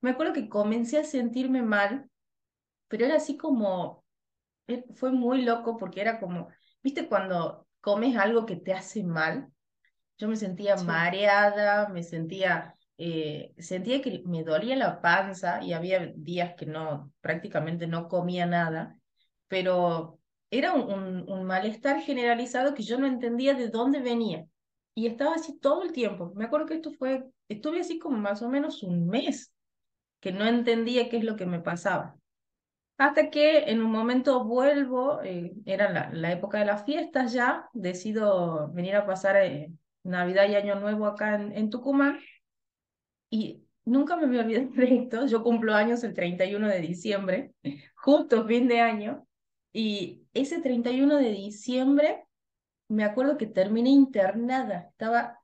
me 0.02 0.12
acuerdo 0.12 0.34
que 0.34 0.50
comencé 0.50 1.00
a 1.00 1.04
sentirme 1.04 1.62
mal, 1.62 2.10
pero 2.88 3.06
era 3.06 3.16
así 3.16 3.38
como, 3.38 4.04
eh, 4.68 4.84
fue 4.96 5.12
muy 5.12 5.44
loco 5.44 5.78
porque 5.78 6.02
era 6.02 6.20
como, 6.20 6.50
viste 6.84 7.08
cuando 7.08 7.68
comes 7.80 8.18
algo 8.18 8.46
que 8.46 8.56
te 8.58 8.74
hace 8.74 9.04
mal, 9.04 9.48
yo 10.18 10.28
me 10.28 10.36
sentía 10.36 10.76
mareada, 10.76 11.90
me 11.90 12.04
sentía 12.04 12.76
eh, 13.04 13.56
sentía 13.58 14.00
que 14.00 14.22
me 14.28 14.44
dolía 14.44 14.76
la 14.76 15.02
panza 15.02 15.64
y 15.64 15.74
había 15.74 16.14
días 16.16 16.54
que 16.56 16.68
no, 16.68 17.12
prácticamente 17.20 17.88
no 17.88 18.08
comía 18.08 18.46
nada, 18.46 18.96
pero 19.48 20.20
era 20.52 20.74
un, 20.74 21.28
un, 21.28 21.44
malestar 21.46 22.02
generalizado 22.02 22.76
que 22.76 22.84
yo 22.84 23.00
no 23.00 23.08
entendía 23.08 23.56
de 23.56 23.70
dónde 23.70 24.02
venía. 24.02 24.46
Y 24.94 25.08
estaba 25.08 25.34
así 25.34 25.58
todo 25.58 25.82
el 25.82 25.94
tiempo. 25.94 26.32
Me 26.36 26.46
acuerdo 26.46 26.68
que 26.68 26.76
esto 26.76 26.92
fue, 26.92 27.24
estuve 27.48 27.80
así 27.80 27.98
como 27.98 28.18
más 28.20 28.44
o 28.44 28.50
menos 28.50 28.84
un 28.84 29.08
mes, 29.08 29.51
que 30.22 30.32
no 30.32 30.46
entendía 30.46 31.10
qué 31.10 31.18
es 31.18 31.26
lo 31.26 31.36
que 31.36 31.46
me 31.46 31.60
pasaba. 31.60 32.16
Hasta 32.98 33.30
que 33.30 33.66
en 33.72 33.82
un 33.82 33.92
momento 33.92 34.46
vuelvo, 34.46 35.22
eh, 35.24 35.54
era 35.66 36.12
la, 36.14 36.32
época 36.32 36.60
de 36.60 36.66
las 36.66 36.86
fiestas 36.86 37.34
ya, 37.34 37.70
decido 37.74 38.72
venir 38.72 38.96
a 38.96 39.06
pasar 39.06 39.38
eh, 39.38 39.74
Navidad 40.04 40.48
y 40.48 40.56
Año 40.56 40.76
Nuevo 40.76 41.08
acá 41.08 41.36
en, 41.36 41.52
en 41.52 41.70
Tucumán 41.70 42.20
y 43.32 43.64
nunca 43.86 44.16
me 44.18 44.28
voy 44.28 44.40
a 44.40 44.44
de 44.44 44.70
esto. 44.96 45.26
Yo 45.26 45.42
cumplo 45.42 45.74
años 45.74 46.04
el 46.04 46.14
31 46.14 46.68
de 46.68 46.80
diciembre, 46.80 47.54
justo 47.96 48.46
fin 48.46 48.68
de 48.68 48.82
año. 48.82 49.26
Y 49.74 50.28
ese 50.34 50.62
31 50.62 51.18
de 51.18 51.32
diciembre, 51.32 52.26
me 52.90 53.06
acuerdo 53.06 53.38
que 53.38 53.48
terminé 53.48 53.90
internada. 53.90 54.90
Estaba 54.92 55.40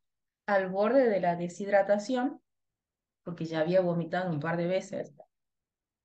al 0.45 0.69
borde 0.69 1.09
de 1.09 1.21
la 1.21 1.35
deshidratación, 1.35 2.41
porque 3.27 3.43
ya 3.43 3.59
había 3.59 3.81
vomitado 3.81 4.31
un 4.31 4.39
par 4.39 4.55
de 4.55 4.67
veces. 4.67 5.13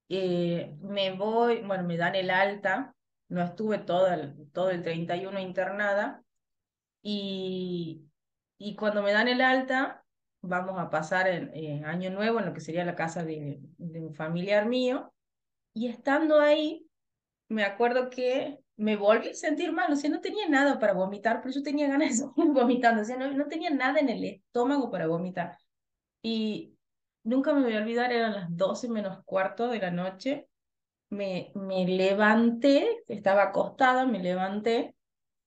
Eh, 0.09 0.75
me 0.81 1.13
voy, 1.13 1.63
bueno, 1.63 1.85
me 1.85 1.97
dan 1.97 2.17
el 2.17 2.31
alta. 2.31 2.97
No 3.29 3.41
estuve 3.43 3.79
todo 3.79 4.09
el, 4.09 4.51
todo 4.51 4.71
el 4.71 4.83
31 4.83 5.39
internada. 5.39 6.25
Y, 7.01 8.03
y 8.59 8.75
cuando 8.75 9.05
me 9.05 9.13
dan 9.13 9.29
el 9.29 9.41
alta, 9.41 10.05
vamos 10.41 10.81
a 10.81 10.91
pasar 10.91 11.29
en, 11.29 11.85
Año 11.85 12.11
Nuevo 12.11 12.41
en 12.41 12.47
lo 12.47 12.53
que 12.55 12.61
sería 12.61 12.85
la 12.85 12.97
casa 12.97 13.23
de, 13.23 13.61
un 13.79 14.13
familiar 14.13 14.67
mío. 14.67 15.15
Y 15.73 15.87
estando 15.87 16.41
ahí, 16.41 16.89
me 17.49 17.63
acuerdo 17.63 18.11
que 18.11 18.59
me 18.75 18.97
volví 18.97 19.29
a 19.29 19.35
sentir 19.35 19.71
mal, 19.71 19.93
o 19.93 19.95
sea, 19.95 20.11
no 20.11 20.21
tenía 20.21 20.49
nada 20.49 20.81
para 20.81 20.93
vomitar, 20.93 21.41
pero 21.41 21.55
yo 21.55 21.63
tenía 21.63 21.87
ganas 21.87 22.09
de 22.09 22.15
seguir 22.35 22.53
vomitando, 22.53 23.03
o 23.03 23.05
sea, 23.05 23.17
no, 23.17 23.31
no 23.33 23.47
tenía 23.47 23.71
nada 23.71 24.01
en 24.01 24.09
el 24.09 24.25
estómago 24.25 24.91
para 24.91 25.07
vomitar. 25.07 25.57
Y 26.21 26.73
nunca 27.25 27.53
me 27.55 27.63
voy 27.63 27.75
a 27.75 27.81
olvidar, 27.81 28.13
eran 28.13 28.33
las 28.35 28.57
12 28.57 28.89
menos 28.89 29.25
cuarto 29.25 29.69
de 29.69 29.79
la 29.79 29.91
noche, 29.91 30.49
me, 31.11 31.53
me 31.55 31.87
levanté, 31.87 33.05
estaba 33.09 33.45
acostada, 33.45 34.07
me 34.07 34.19
levanté, 34.21 34.95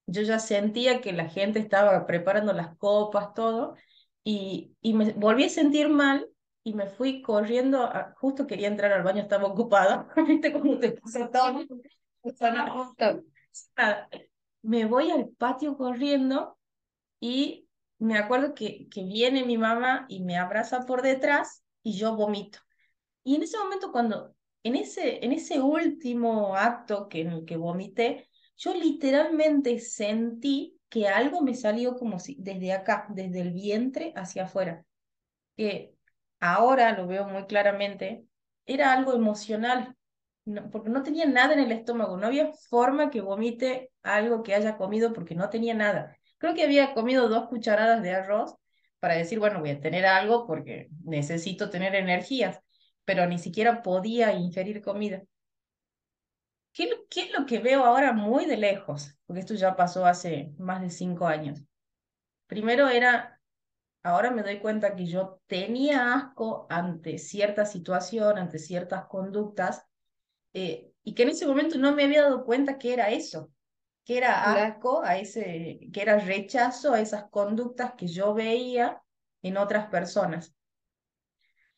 yo 0.08 0.22
ya 0.22 0.40
sentía 0.40 1.02
que 1.02 1.14
la 1.14 1.30
gente 1.30 1.60
estaba 1.60 2.06
preparando 2.06 2.54
las 2.54 2.78
copas, 2.78 3.34
todo, 3.34 3.76
y, 4.24 4.76
y 4.82 4.94
me 4.94 5.14
volví 5.14 5.46
a 5.46 5.50
sentir 5.50 5.90
mal 5.90 6.28
y 6.64 6.74
me 6.74 6.88
fui 6.88 7.22
corriendo, 7.22 7.92
justo 8.18 8.48
quería 8.48 8.68
entrar 8.68 8.92
al 8.94 9.04
baño, 9.04 9.22
estaba 9.22 9.48
ocupada, 9.48 10.08
¿viste 10.28 10.54
cómo 10.54 10.80
te 10.80 10.94
pasa 10.94 11.30
todo? 11.30 11.66
Me 14.64 14.86
voy 14.86 15.12
al 15.12 15.30
patio 15.30 15.78
corriendo 15.78 16.58
y 17.20 17.68
me 18.00 18.18
acuerdo 18.18 18.56
que, 18.56 18.88
que 18.90 19.04
viene 19.04 19.46
mi 19.46 19.58
mamá 19.58 20.06
y 20.10 20.24
me 20.24 20.38
abraza 20.38 20.86
por 20.86 21.02
detrás 21.02 21.65
y 21.86 21.94
yo 21.94 22.16
vomito. 22.16 22.60
Y 23.24 23.36
en 23.36 23.44
ese 23.44 23.60
momento, 23.60 23.92
cuando, 23.92 24.36
en 24.64 24.76
ese, 24.76 25.24
en 25.24 25.32
ese 25.32 25.62
último 25.62 26.56
acto 26.56 27.08
que, 27.08 27.22
en 27.22 27.30
el 27.30 27.46
que 27.46 27.58
vomité, 27.58 28.28
yo 28.58 28.74
literalmente 28.74 29.80
sentí 29.80 30.80
que 30.90 31.08
algo 31.08 31.42
me 31.42 31.54
salió 31.54 31.96
como 31.96 32.20
si 32.20 32.38
desde 32.40 32.74
acá, 32.74 33.06
desde 33.10 33.42
el 33.42 33.54
vientre 33.54 34.14
hacia 34.16 34.46
afuera, 34.46 34.84
que 35.56 35.96
ahora 36.40 36.92
lo 36.98 37.06
veo 37.08 37.28
muy 37.28 37.46
claramente, 37.46 38.26
era 38.66 38.92
algo 38.94 39.14
emocional, 39.14 39.96
porque 40.72 40.90
no 40.90 41.04
tenía 41.04 41.28
nada 41.28 41.54
en 41.54 41.60
el 41.60 41.72
estómago, 41.72 42.18
no 42.18 42.28
había 42.28 42.52
forma 42.70 43.12
que 43.12 43.22
vomite 43.22 43.92
algo 44.02 44.42
que 44.42 44.56
haya 44.56 44.78
comido 44.78 45.14
porque 45.14 45.36
no 45.36 45.50
tenía 45.50 45.76
nada. 45.76 46.18
Creo 46.40 46.56
que 46.56 46.64
había 46.64 46.96
comido 46.96 47.30
dos 47.30 47.48
cucharadas 47.48 48.02
de 48.02 48.12
arroz 48.12 48.56
para 49.06 49.18
decir, 49.18 49.38
bueno, 49.38 49.60
voy 49.60 49.70
a 49.70 49.80
tener 49.80 50.04
algo 50.08 50.48
porque 50.48 50.90
necesito 51.04 51.70
tener 51.70 51.94
energías, 51.94 52.60
pero 53.04 53.28
ni 53.28 53.38
siquiera 53.38 53.84
podía 53.84 54.34
ingerir 54.34 54.82
comida. 54.82 55.22
¿Qué, 56.74 56.90
es 57.16 57.32
lo 57.32 57.46
que 57.46 57.60
veo 57.60 57.86
ahora 57.86 58.14
muy 58.14 58.48
de 58.48 58.58
lejos? 58.58 59.16
Porque 59.28 59.42
esto 59.42 59.54
ya 59.54 59.76
pasó 59.76 60.08
hace 60.08 60.56
más 60.58 60.82
de 60.82 60.90
cinco 60.90 61.28
años. 61.28 61.62
Primero 62.48 62.90
era, 62.90 63.40
ahora 64.02 64.32
me 64.32 64.42
doy 64.42 64.58
cuenta 64.58 64.96
que 64.96 65.06
yo 65.06 65.40
tenía 65.46 66.16
asco 66.16 66.66
ante 66.72 67.20
cierta 67.20 67.68
situación, 67.68 68.40
ante 68.40 68.58
ciertas 68.58 69.06
conductas, 69.06 69.86
eh, 70.54 70.92
y 71.04 71.14
que 71.14 71.22
en 71.22 71.30
ese 71.30 71.46
momento 71.46 71.78
no 71.78 71.94
me 71.94 72.06
había 72.06 72.24
dado 72.24 72.44
cuenta 72.44 72.80
que 72.80 72.94
era 72.94 73.12
eso, 73.12 73.52
que 74.06 74.18
era 74.18 74.66
asco, 74.66 75.02
a 75.04 75.18
ese, 75.18 75.80
que 75.92 76.02
era 76.02 76.20
rechazo 76.20 76.94
a 76.94 77.02
esas 77.02 77.26
conductas 77.30 77.94
que 77.98 78.08
yo 78.08 78.34
veía 78.36 79.02
en 79.42 79.58
otras 79.58 79.88
personas. 79.88 80.56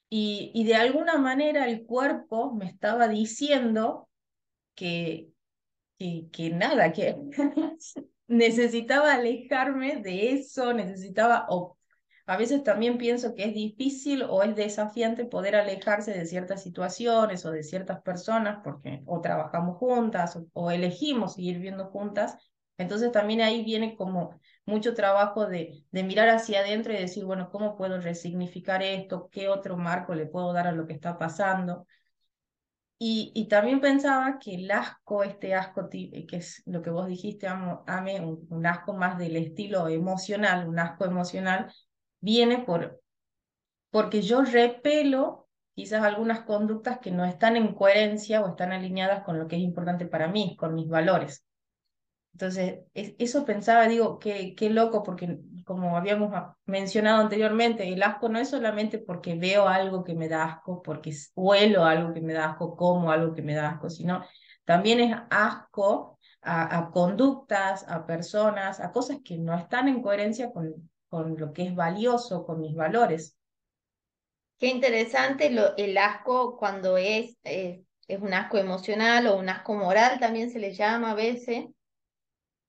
Y, 0.09 0.51
y 0.53 0.65
de 0.65 0.75
alguna 0.75 1.17
manera 1.17 1.67
el 1.67 1.85
cuerpo 1.85 2.53
me 2.53 2.65
estaba 2.65 3.07
diciendo 3.07 4.09
que, 4.75 5.29
que, 5.97 6.49
nada, 6.53 6.91
que 6.91 7.17
necesitaba 8.27 9.13
alejarme 9.13 9.97
de 9.97 10.33
eso, 10.33 10.73
necesitaba 10.73 11.45
a 12.27 12.37
veces 12.37 12.63
también 12.63 12.97
pienso 12.97 13.33
que 13.33 13.45
es 13.45 13.53
difícil 13.53 14.23
o 14.23 14.43
es 14.43 14.55
desafiante 14.55 15.25
poder 15.25 15.55
alejarse 15.55 16.11
de 16.11 16.25
ciertas 16.25 16.61
situaciones 16.61 17.45
o 17.45 17.51
de 17.51 17.63
ciertas 17.63 18.01
personas 18.01 18.59
porque 18.63 19.01
o 19.05 19.21
trabajamos 19.21 19.77
juntas 19.77 20.35
o, 20.35 20.45
o 20.53 20.69
elegimos 20.71 21.35
seguir 21.35 21.55
viviendo 21.55 21.85
juntas. 21.85 22.37
Entonces 22.77 23.11
también 23.13 23.41
ahí 23.41 23.63
viene 23.63 23.95
como 23.95 24.39
mucho 24.65 24.93
trabajo 24.93 25.47
de, 25.47 25.85
de 25.91 26.03
mirar 26.03 26.29
hacia 26.29 26.59
adentro 26.59 26.93
y 26.93 26.97
decir, 26.97 27.23
bueno, 27.23 27.49
¿cómo 27.49 27.77
puedo 27.77 27.99
resignificar 28.01 28.83
esto? 28.83 29.29
¿Qué 29.31 29.47
otro 29.47 29.77
marco 29.77 30.13
le 30.13 30.25
puedo 30.25 30.51
dar 30.51 30.67
a 30.67 30.73
lo 30.73 30.85
que 30.85 30.93
está 30.93 31.17
pasando? 31.17 31.87
Y, 32.99 33.31
y, 33.35 33.47
también 33.47 33.79
pensaba 33.79 34.39
que 34.39 34.55
el 34.55 34.71
asco, 34.71 35.23
este 35.23 35.53
asco, 35.53 35.87
que 35.87 36.25
es 36.31 36.63
lo 36.65 36.81
que 36.81 36.89
vos 36.89 37.07
dijiste, 37.07 37.47
Ame, 37.47 38.21
un, 38.21 38.47
un, 38.49 38.65
asco 38.65 38.93
más 38.93 39.19
del 39.19 39.35
estilo 39.35 39.87
emocional, 39.87 40.67
un 40.67 40.79
asco 40.79 41.05
emocional, 41.05 41.71
viene 42.19 42.59
por, 42.59 43.01
porque 43.91 44.21
yo 44.21 44.41
repelo 44.41 45.47
quizás 45.75 46.03
algunas 46.03 46.41
conductas 46.41 46.99
que 46.99 47.11
no 47.11 47.23
están 47.23 47.55
en 47.55 47.75
coherencia 47.75 48.41
o 48.41 48.49
están 48.49 48.71
alineadas 48.71 49.23
con 49.23 49.37
lo 49.37 49.47
que 49.47 49.57
es 49.57 49.61
importante 49.61 50.07
para 50.07 50.27
mí, 50.27 50.55
con 50.57 50.73
mis 50.73 50.87
valores. 50.87 51.45
Entonces, 52.33 52.79
eso 52.93 53.45
pensaba, 53.45 53.87
digo, 53.87 54.19
qué, 54.19 54.53
qué 54.55 54.69
loco, 54.69 55.03
porque 55.03 55.39
como 55.65 55.97
habíamos 55.97 56.31
mencionado 56.65 57.21
anteriormente, 57.21 57.91
el 57.91 58.03
asco 58.03 58.29
no 58.29 58.39
es 58.39 58.49
solamente 58.49 58.99
porque 58.99 59.35
veo 59.35 59.67
algo 59.67 60.03
que 60.03 60.13
me 60.13 60.27
da 60.29 60.45
asco, 60.45 60.81
porque 60.83 61.15
huelo 61.35 61.83
algo 61.83 62.13
que 62.13 62.21
me 62.21 62.33
da 62.33 62.51
asco, 62.51 62.75
como 62.75 63.11
algo 63.11 63.33
que 63.33 63.41
me 63.41 63.55
da 63.55 63.69
asco, 63.69 63.89
sino 63.89 64.23
también 64.65 64.99
es 64.99 65.15
asco 65.29 66.19
a 66.41 66.91
conductas, 66.91 67.85
a 67.89 68.05
personas, 68.05 68.79
a 68.79 68.91
cosas 68.91 69.17
que 69.23 69.37
no 69.37 69.55
están 69.55 69.87
en 69.87 70.01
coherencia 70.01 70.51
con, 70.51 70.89
con 71.09 71.37
lo 71.37 71.53
que 71.53 71.63
es 71.63 71.75
valioso, 71.75 72.45
con 72.45 72.61
mis 72.61 72.75
valores. 72.75 73.35
Qué 74.59 74.67
interesante 74.67 75.49
lo, 75.49 75.75
el 75.77 75.97
asco 75.97 76.57
cuando 76.57 76.97
es, 76.97 77.37
es, 77.43 77.79
es 78.07 78.21
un 78.21 78.33
asco 78.33 78.57
emocional 78.57 79.27
o 79.27 79.37
un 79.37 79.49
asco 79.49 79.73
moral, 79.75 80.19
también 80.19 80.49
se 80.49 80.59
le 80.59 80.73
llama 80.73 81.11
a 81.11 81.15
veces 81.15 81.65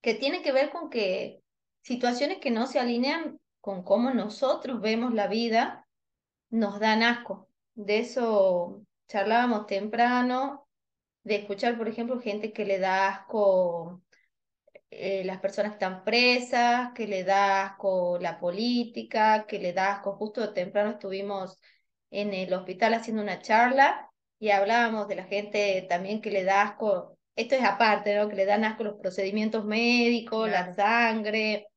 que 0.00 0.14
tiene 0.14 0.42
que 0.42 0.52
ver 0.52 0.71
con 0.71 0.90
que 0.90 1.42
situaciones 1.83 2.38
que 2.38 2.50
no 2.50 2.66
se 2.66 2.78
alinean 2.78 3.40
con 3.61 3.83
cómo 3.83 4.11
nosotros 4.11 4.80
vemos 4.80 5.14
la 5.14 5.26
vida 5.26 5.87
nos 6.50 6.80
dan 6.80 7.02
asco. 7.02 7.49
De 7.75 7.99
eso 7.99 8.83
charlábamos 9.09 9.66
temprano, 9.66 10.68
de 11.25 11.37
escuchar, 11.37 11.76
por 11.76 11.88
ejemplo, 11.88 12.21
gente 12.21 12.52
que 12.52 12.64
le 12.64 12.78
da 12.78 13.09
asco 13.09 14.02
eh, 14.90 15.25
las 15.25 15.40
personas 15.40 15.73
que 15.73 15.76
están 15.76 16.04
presas, 16.04 16.92
que 16.95 17.07
le 17.07 17.25
da 17.25 17.66
asco 17.66 18.18
la 18.21 18.38
política, 18.38 19.47
que 19.47 19.59
le 19.59 19.73
da 19.73 19.95
asco. 19.95 20.14
Justo 20.16 20.52
temprano 20.52 20.90
estuvimos 20.92 21.59
en 22.11 22.35
el 22.35 22.52
hospital 22.54 22.95
haciendo 22.95 23.23
una 23.23 23.40
charla 23.40 24.11
y 24.38 24.50
hablábamos 24.50 25.09
de 25.09 25.16
la 25.16 25.25
gente 25.25 25.87
también 25.88 26.21
que 26.23 26.30
le 26.30 26.45
da 26.45 26.62
asco 26.62 27.18
esto 27.38 27.54
es 27.54 27.62
aparte, 27.62 28.16
¿no? 28.16 28.28
Que 28.28 28.35
le 28.35 28.47
dan 28.47 28.64
asco 28.64 28.83
los 28.83 28.97
procedimientos 29.00 29.64
médicos, 29.64 30.50
la 30.50 30.75
sangre. 30.75 31.68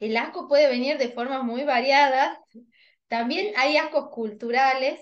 El 0.00 0.16
asco 0.16 0.48
puede 0.48 0.68
venir 0.68 0.96
de 0.96 1.10
formas 1.10 1.44
muy 1.44 1.64
variadas. 1.64 2.38
También 3.08 3.52
hay 3.58 3.76
ascos 3.76 4.08
culturales 4.10 4.98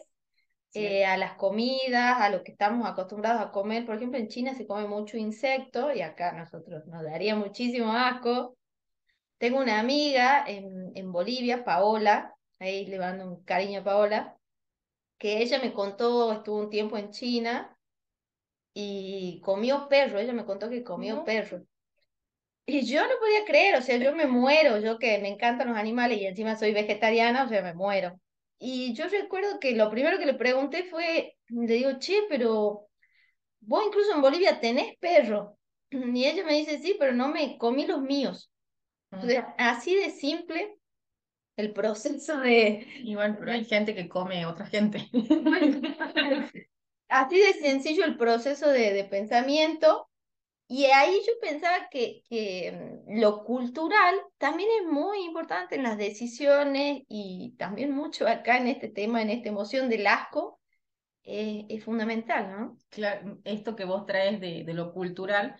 eh, 0.75 1.07
a 1.07 1.16
las 1.16 1.35
comidas, 1.35 2.21
a 2.21 2.31
lo 2.31 2.43
que 2.43 2.52
estamos 2.52 2.87
acostumbrados 2.88 3.40
a 3.40 3.52
comer. 3.52 3.87
Por 3.87 3.97
ejemplo, 3.97 4.19
en 4.19 4.28
China 4.28 4.54
se 4.54 4.66
come 4.66 4.87
mucho 4.87 5.16
insecto 5.16 5.93
y 5.93 6.02
acá 6.02 6.33
nosotros 6.33 6.87
nos 6.87 7.02
daría 7.04 7.37
muchísimo 7.37 7.93
asco. 7.93 8.57
Tengo 9.38 9.59
una 9.61 9.78
amiga 9.81 10.45
en, 10.47 10.93
en 10.95 11.12
Bolivia, 11.12 11.64
Paola, 11.64 12.35
ahí 12.59 12.87
le 12.87 12.99
mando 12.99 13.26
un 13.26 13.45
cariño 13.45 13.81
a 13.81 13.85
Paola, 13.85 14.37
que 15.19 15.38
ella 15.43 15.59
me 15.61 15.73
contó, 15.73 16.33
estuvo 16.33 16.59
un 16.59 16.71
tiempo 16.71 16.97
en 16.99 17.11
China 17.11 17.78
y 18.75 19.40
comió 19.43 19.88
perro, 19.88 20.19
ella 20.19 20.33
me 20.33 20.45
contó 20.45 20.69
que 20.71 20.83
comió 20.85 21.25
perro. 21.25 21.64
Y 22.66 22.83
yo 22.87 23.02
no 23.02 23.14
podía 23.21 23.45
creer, 23.45 23.76
o 23.76 23.83
sea, 23.83 23.97
yo 23.99 24.15
me 24.15 24.26
muero, 24.26 24.78
yo 24.80 24.99
que 24.99 25.19
me 25.19 25.28
encantan 25.28 25.69
los 25.69 25.76
animales 25.78 26.19
y 26.19 26.26
encima 26.26 26.56
soy 26.56 26.73
vegetariana, 26.73 27.45
o 27.45 27.49
sea, 27.49 27.63
me 27.63 27.75
muero. 27.75 28.19
Y 28.58 28.95
yo 28.95 29.08
recuerdo 29.08 29.58
que 29.60 29.75
lo 29.75 29.90
primero 29.90 30.19
que 30.19 30.26
le 30.26 30.34
pregunté 30.34 30.84
fue, 30.84 31.36
le 31.49 31.75
digo, 31.75 31.99
che, 31.99 32.23
pero 32.28 32.88
vos 33.60 33.84
incluso 33.86 34.14
en 34.14 34.23
Bolivia 34.23 34.60
tenés 34.60 34.97
perro. 34.99 35.58
Y 35.90 36.25
ella 36.25 36.45
me 36.45 36.54
dice, 36.54 36.78
sí, 36.78 36.97
pero 36.99 37.12
no 37.12 37.28
me 37.28 37.58
comí 37.58 37.86
los 37.86 38.00
míos. 38.00 38.50
así 39.58 39.95
de 39.95 40.10
simple 40.10 40.76
el 41.56 41.73
proceso 41.73 42.38
de... 42.40 42.86
Igual, 43.04 43.36
pero 43.38 43.52
hay 43.52 43.64
gente 43.64 43.95
que 43.95 44.08
come 44.08 44.45
otra 44.47 44.67
gente. 44.67 45.08
así 47.08 47.38
de 47.38 47.52
sencillo 47.54 48.04
el 48.04 48.17
proceso 48.17 48.69
de, 48.69 48.93
de 48.93 49.04
pensamiento. 49.04 50.08
Y 50.66 50.86
ahí 50.86 51.20
yo 51.26 51.32
pensaba 51.40 51.88
que, 51.90 52.22
que, 52.28 53.04
mm, 53.06 53.20
lo 53.20 53.44
cultural 53.44 54.14
también 54.38 54.68
es 54.80 54.90
muy 54.90 55.24
importante 55.24 55.76
en 55.76 55.82
las 55.82 55.98
decisiones 55.98 57.02
y 57.08 57.54
también 57.58 57.92
mucho 57.92 58.26
acá 58.26 58.56
en 58.56 58.68
este 58.68 58.88
tema, 58.88 59.22
en 59.22 59.30
esta 59.30 59.50
emoción 59.50 59.88
del 59.88 60.06
asco, 60.06 60.60
eh, 61.22 61.66
es 61.68 61.84
fundamental, 61.84 62.50
¿no? 62.50 62.78
Claro, 62.90 63.38
esto 63.44 63.76
que 63.76 63.84
vos 63.84 64.06
traes 64.06 64.40
de, 64.40 64.64
de 64.64 64.74
lo 64.74 64.92
cultural, 64.92 65.56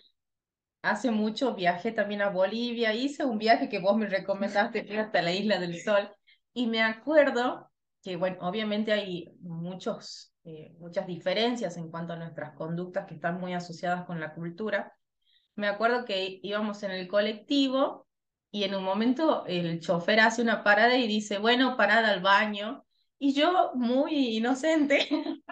hace 0.81 1.11
mucho 1.11 1.55
viajé 1.55 1.91
también 1.91 2.21
a 2.21 2.29
Bolivia, 2.29 2.93
hice 2.93 3.25
un 3.25 3.39
viaje 3.39 3.69
que 3.69 3.79
vos 3.79 3.97
me 3.97 4.07
recomendaste, 4.07 4.97
hasta 4.97 5.21
la 5.21 5.31
Isla 5.31 5.59
del 5.59 5.81
Sol, 5.81 6.11
y 6.53 6.67
me 6.67 6.81
acuerdo 6.83 7.71
que, 8.03 8.15
bueno, 8.15 8.37
obviamente 8.41 8.91
hay 8.93 9.35
muchos 9.41 10.34
eh, 10.45 10.75
muchas 10.77 11.07
diferencias 11.07 11.75
en 11.75 11.89
cuanto 11.89 12.13
a 12.13 12.17
nuestras 12.17 12.53
conductas 12.53 13.07
que 13.07 13.15
están 13.15 13.39
muy 13.39 13.53
asociadas 13.53 14.05
con 14.05 14.19
la 14.19 14.35
cultura. 14.35 14.93
Me 15.55 15.67
acuerdo 15.67 16.05
que 16.05 16.39
íbamos 16.43 16.83
en 16.83 16.91
el 16.91 17.07
colectivo 17.07 18.05
y 18.51 18.63
en 18.63 18.75
un 18.75 18.83
momento 18.83 19.43
el 19.47 19.79
chofer 19.79 20.19
hace 20.19 20.43
una 20.43 20.63
parada 20.63 20.95
y 20.97 21.07
dice, 21.07 21.39
bueno, 21.39 21.75
parada 21.75 22.09
al 22.11 22.21
baño. 22.21 22.85
Y 23.17 23.33
yo, 23.33 23.71
muy 23.73 24.37
inocente, 24.37 25.07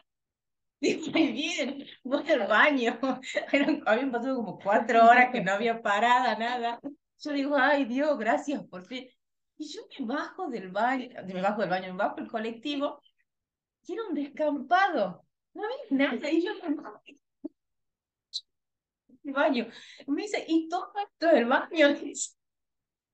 digo, 0.79 1.07
muy 1.11 1.31
bien, 1.31 1.85
voy 2.03 2.29
al 2.29 2.47
baño. 2.47 2.99
Habían 3.87 4.11
pasado 4.11 4.35
como 4.35 4.59
cuatro 4.59 5.05
horas 5.07 5.29
que 5.31 5.41
no 5.41 5.53
había 5.53 5.81
parada, 5.81 6.37
nada. 6.37 6.79
Yo 7.19 7.31
digo, 7.31 7.55
ay 7.57 7.85
Dios, 7.85 8.15
gracias 8.19 8.63
por 8.67 8.85
fin. 8.85 9.07
Y 9.57 9.67
yo 9.73 9.81
me 9.99 10.13
bajo 10.13 10.49
del 10.49 10.69
baño, 10.69 11.09
me 11.25 11.41
bajo 11.41 11.61
del 11.61 11.69
baño, 11.71 11.93
me 11.93 11.97
bajo 11.97 12.17
del 12.17 12.27
colectivo 12.27 13.01
y 13.85 13.93
era 13.93 14.03
un 14.07 14.13
descampado. 14.15 15.25
No 15.53 15.63
había 15.63 15.77
nada. 16.15 16.31
Y 16.31 16.43
yo 16.43 16.51
el 19.23 19.33
baño. 19.33 19.67
Me 20.07 20.23
dice, 20.23 20.43
¿y 20.47 20.67
todo 20.67 20.91
esto 20.97 21.27
del 21.33 21.45
baño? 21.45 21.87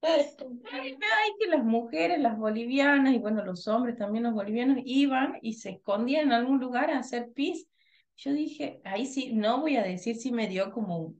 Ay, 0.01 0.97
que 1.39 1.47
las 1.47 1.63
mujeres, 1.63 2.19
las 2.19 2.37
bolivianas, 2.37 3.13
y 3.13 3.17
bueno, 3.17 3.43
los 3.43 3.67
hombres 3.67 3.97
también, 3.97 4.23
los 4.23 4.33
bolivianos, 4.33 4.77
iban 4.85 5.37
y 5.41 5.53
se 5.55 5.71
escondían 5.71 6.27
en 6.27 6.31
algún 6.31 6.59
lugar 6.59 6.89
a 6.89 6.99
hacer 6.99 7.31
pis. 7.33 7.67
Yo 8.15 8.31
dije, 8.31 8.81
ahí 8.85 9.05
sí, 9.05 9.33
no 9.33 9.59
voy 9.61 9.75
a 9.75 9.83
decir 9.83 10.15
si 10.15 10.31
me 10.31 10.47
dio 10.47 10.71
como, 10.71 11.15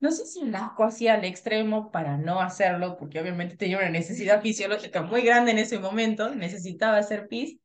no 0.00 0.10
sé 0.10 0.24
si 0.26 0.40
un 0.40 0.54
asco 0.54 0.84
hacía 0.84 1.14
al 1.14 1.24
extremo 1.24 1.90
para 1.90 2.16
no 2.16 2.40
hacerlo, 2.40 2.96
porque 2.96 3.20
obviamente 3.20 3.56
tenía 3.56 3.78
una 3.78 3.90
necesidad 3.90 4.40
fisiológica 4.40 5.02
muy 5.02 5.22
grande 5.22 5.50
en 5.50 5.58
ese 5.58 5.78
momento, 5.78 6.34
necesitaba 6.34 6.96
hacer 6.96 7.28
pis, 7.28 7.58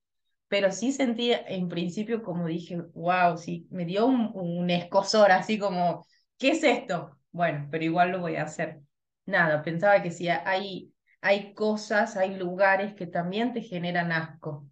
pero 0.53 0.71
sí 0.71 0.91
sentí 0.91 1.31
en 1.33 1.67
principio 1.67 2.21
como 2.21 2.45
dije, 2.47 2.77
wow, 2.93 3.37
sí, 3.37 3.67
me 3.71 3.85
dio 3.85 4.05
un, 4.05 4.29
un 4.35 4.69
escosor 4.69 5.31
así 5.31 5.57
como, 5.57 6.05
¿qué 6.37 6.51
es 6.51 6.63
esto? 6.63 7.17
Bueno, 7.31 7.67
pero 7.71 7.83
igual 7.83 8.11
lo 8.11 8.19
voy 8.19 8.35
a 8.35 8.43
hacer. 8.43 8.81
Nada, 9.25 9.63
pensaba 9.63 10.03
que 10.03 10.11
sí, 10.11 10.29
hay, 10.29 10.93
hay 11.21 11.53
cosas, 11.55 12.17
hay 12.17 12.35
lugares 12.35 12.93
que 12.93 13.07
también 13.07 13.51
te 13.53 13.61
generan 13.63 14.11
asco. 14.11 14.67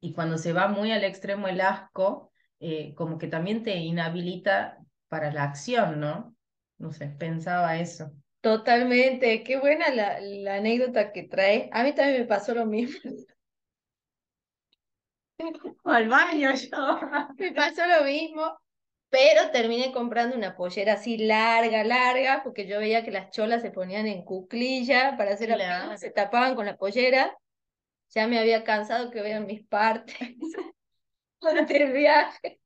Y 0.00 0.14
cuando 0.14 0.38
se 0.38 0.54
va 0.54 0.68
muy 0.68 0.92
al 0.92 1.04
extremo 1.04 1.48
el 1.48 1.60
asco, 1.60 2.32
eh, 2.60 2.94
como 2.94 3.18
que 3.18 3.28
también 3.28 3.62
te 3.62 3.76
inhabilita 3.76 4.78
para 5.08 5.32
la 5.32 5.44
acción, 5.44 6.00
¿no? 6.00 6.34
No 6.78 6.92
sé, 6.92 7.08
pensaba 7.08 7.78
eso. 7.78 8.12
Totalmente, 8.40 9.42
qué 9.44 9.58
buena 9.58 9.90
la, 9.94 10.20
la 10.20 10.56
anécdota 10.56 11.12
que 11.12 11.24
trae. 11.24 11.68
A 11.72 11.84
mí 11.84 11.94
también 11.94 12.20
me 12.22 12.26
pasó 12.26 12.54
lo 12.54 12.66
mismo. 12.66 12.98
al 15.84 16.08
baño 16.08 16.52
yo. 16.54 17.00
Me 17.36 17.52
pasó 17.52 17.86
lo 17.86 18.04
mismo, 18.04 18.58
pero 19.08 19.50
terminé 19.50 19.92
comprando 19.92 20.36
una 20.36 20.56
pollera 20.56 20.94
así 20.94 21.18
larga, 21.18 21.84
larga, 21.84 22.42
porque 22.42 22.66
yo 22.66 22.78
veía 22.78 23.04
que 23.04 23.10
las 23.10 23.30
cholas 23.30 23.62
se 23.62 23.70
ponían 23.70 24.06
en 24.06 24.24
cuclilla 24.24 25.16
para 25.16 25.32
hacer 25.32 25.50
la 25.50 25.96
se 25.96 26.10
tapaban 26.10 26.54
con 26.54 26.66
la 26.66 26.76
pollera. 26.76 27.36
Ya 28.10 28.26
me 28.26 28.38
había 28.38 28.64
cansado 28.64 29.10
que 29.10 29.22
vean 29.22 29.46
mis 29.46 29.66
partes 29.66 30.16
durante 31.40 31.82
el 31.82 31.92
viaje. 31.92 32.60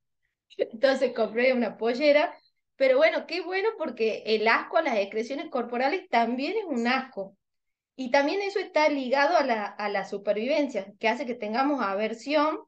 Entonces 0.57 1.13
compré 1.15 1.53
una 1.53 1.77
pollera, 1.77 2.35
pero 2.77 2.99
bueno, 2.99 3.27
qué 3.27 3.43
bueno 3.43 3.71
porque 3.79 4.23
el 4.27 4.49
asco 4.49 4.79
a 4.79 4.83
las 4.83 4.97
excreciones 4.97 5.51
corporales 5.51 6.09
también 6.09 6.57
es 6.57 6.65
un 6.65 6.87
asco. 6.87 7.37
Y 7.97 8.11
también 8.11 8.43
eso 8.43 8.59
está 8.59 8.89
ligado 8.89 9.37
a 9.37 9.43
la, 9.43 9.65
a 9.65 9.89
la 9.89 10.05
supervivencia, 10.05 10.93
que 11.01 11.09
hace 11.09 11.25
que 11.27 11.35
tengamos 11.35 11.83
aversión 11.83 12.61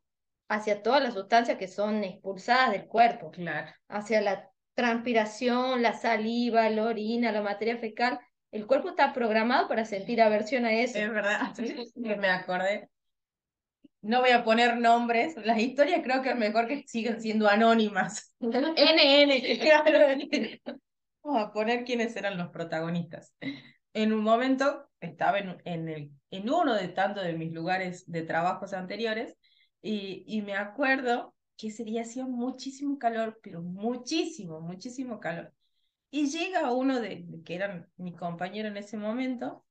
hacia 0.49 0.83
todas 0.83 1.03
las 1.03 1.15
sustancias 1.15 1.59
que 1.59 1.69
son 1.69 2.03
expulsadas 2.03 2.73
del 2.73 2.87
cuerpo. 2.87 3.31
Claro. 3.31 3.71
Hacia 3.89 4.23
la 4.23 4.51
transpiración, 4.75 5.83
la 5.83 5.93
saliva, 5.93 6.69
la 6.71 6.85
orina, 6.85 7.33
la 7.33 7.43
materia 7.43 7.77
fecal. 7.77 8.19
El 8.51 8.67
cuerpo 8.67 8.91
está 8.91 9.13
programado 9.13 9.69
para 9.69 9.85
sentir 9.85 10.23
aversión 10.23 10.65
a 10.65 10.73
eso. 10.73 10.99
Es 10.99 11.11
verdad, 11.11 11.53
me 11.97 12.29
acordé. 12.29 12.89
No 14.01 14.21
voy 14.21 14.31
a 14.31 14.45
poner 14.45 14.77
nombres, 14.77 15.37
las 15.45 15.59
historias 15.59 16.01
creo 16.05 16.23
que 16.23 16.31
es 16.31 16.37
mejor 16.37 16.69
que 16.69 16.85
sigan 16.87 17.21
siendo 17.21 17.49
anónimas. 17.49 18.35
NN, 18.41 19.59
claro. 19.61 19.91
Vamos 21.23 21.43
a 21.43 21.53
poner 21.53 21.85
quiénes 21.85 22.17
eran 22.17 22.39
los 22.39 22.49
protagonistas. 22.51 23.35
En 23.99 24.13
un 24.13 24.23
momento 24.23 24.89
estaba 25.01 25.41
en, 25.41 25.61
en, 25.65 25.89
el, 25.89 26.13
en 26.31 26.49
uno 26.49 26.75
de 26.75 26.87
tantos 26.87 27.25
de 27.25 27.33
mis 27.33 27.53
lugares 27.53 28.05
de 28.07 28.23
trabajos 28.23 28.73
anteriores 28.73 29.35
y, 29.83 30.23
y 30.25 30.41
me 30.43 30.55
acuerdo 30.55 31.35
que 31.57 31.67
ese 31.67 31.83
día 31.83 32.03
hacía 32.03 32.25
muchísimo 32.25 32.97
calor, 32.97 33.41
pero 33.43 33.61
muchísimo, 33.61 34.61
muchísimo 34.61 35.19
calor. 35.19 35.53
Y 36.13 36.29
llega 36.31 36.71
uno 36.71 37.01
de, 37.01 37.27
que 37.45 37.57
era 37.57 37.89
mi 37.97 38.15
compañero 38.15 38.69
en 38.69 38.77
ese 38.77 38.97
momento, 38.97 39.65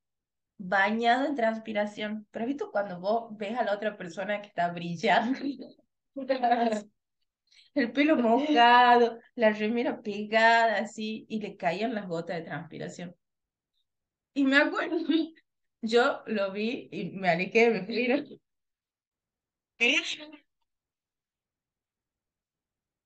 bañado 0.58 1.26
en 1.26 1.36
transpiración. 1.36 2.28
Pero 2.30 2.48
visto 2.48 2.70
cuando 2.70 3.00
vos 3.00 3.30
ves 3.38 3.58
a 3.58 3.64
la 3.64 3.74
otra 3.76 3.96
persona 3.96 4.42
que 4.42 4.50
está 4.50 4.68
brillando, 4.74 5.40
el 7.76 7.94
pelo 7.94 8.18
mojado, 8.18 9.20
la 9.36 9.52
remera 9.54 10.02
pegada 10.02 10.80
así, 10.80 11.26
y 11.30 11.40
le 11.40 11.56
caían 11.56 11.96
las 11.96 12.10
gotas 12.10 12.40
de 12.40 12.44
transpiración. 12.44 13.16
Y 14.38 14.44
me 14.46 14.58
acuerdo, 14.58 14.98
yo 15.82 16.22
lo 16.28 16.52
vi 16.52 16.88
y 16.92 17.12
me 17.12 17.30
alejé, 17.30 17.70
me 17.72 17.84
fui. 17.86 18.40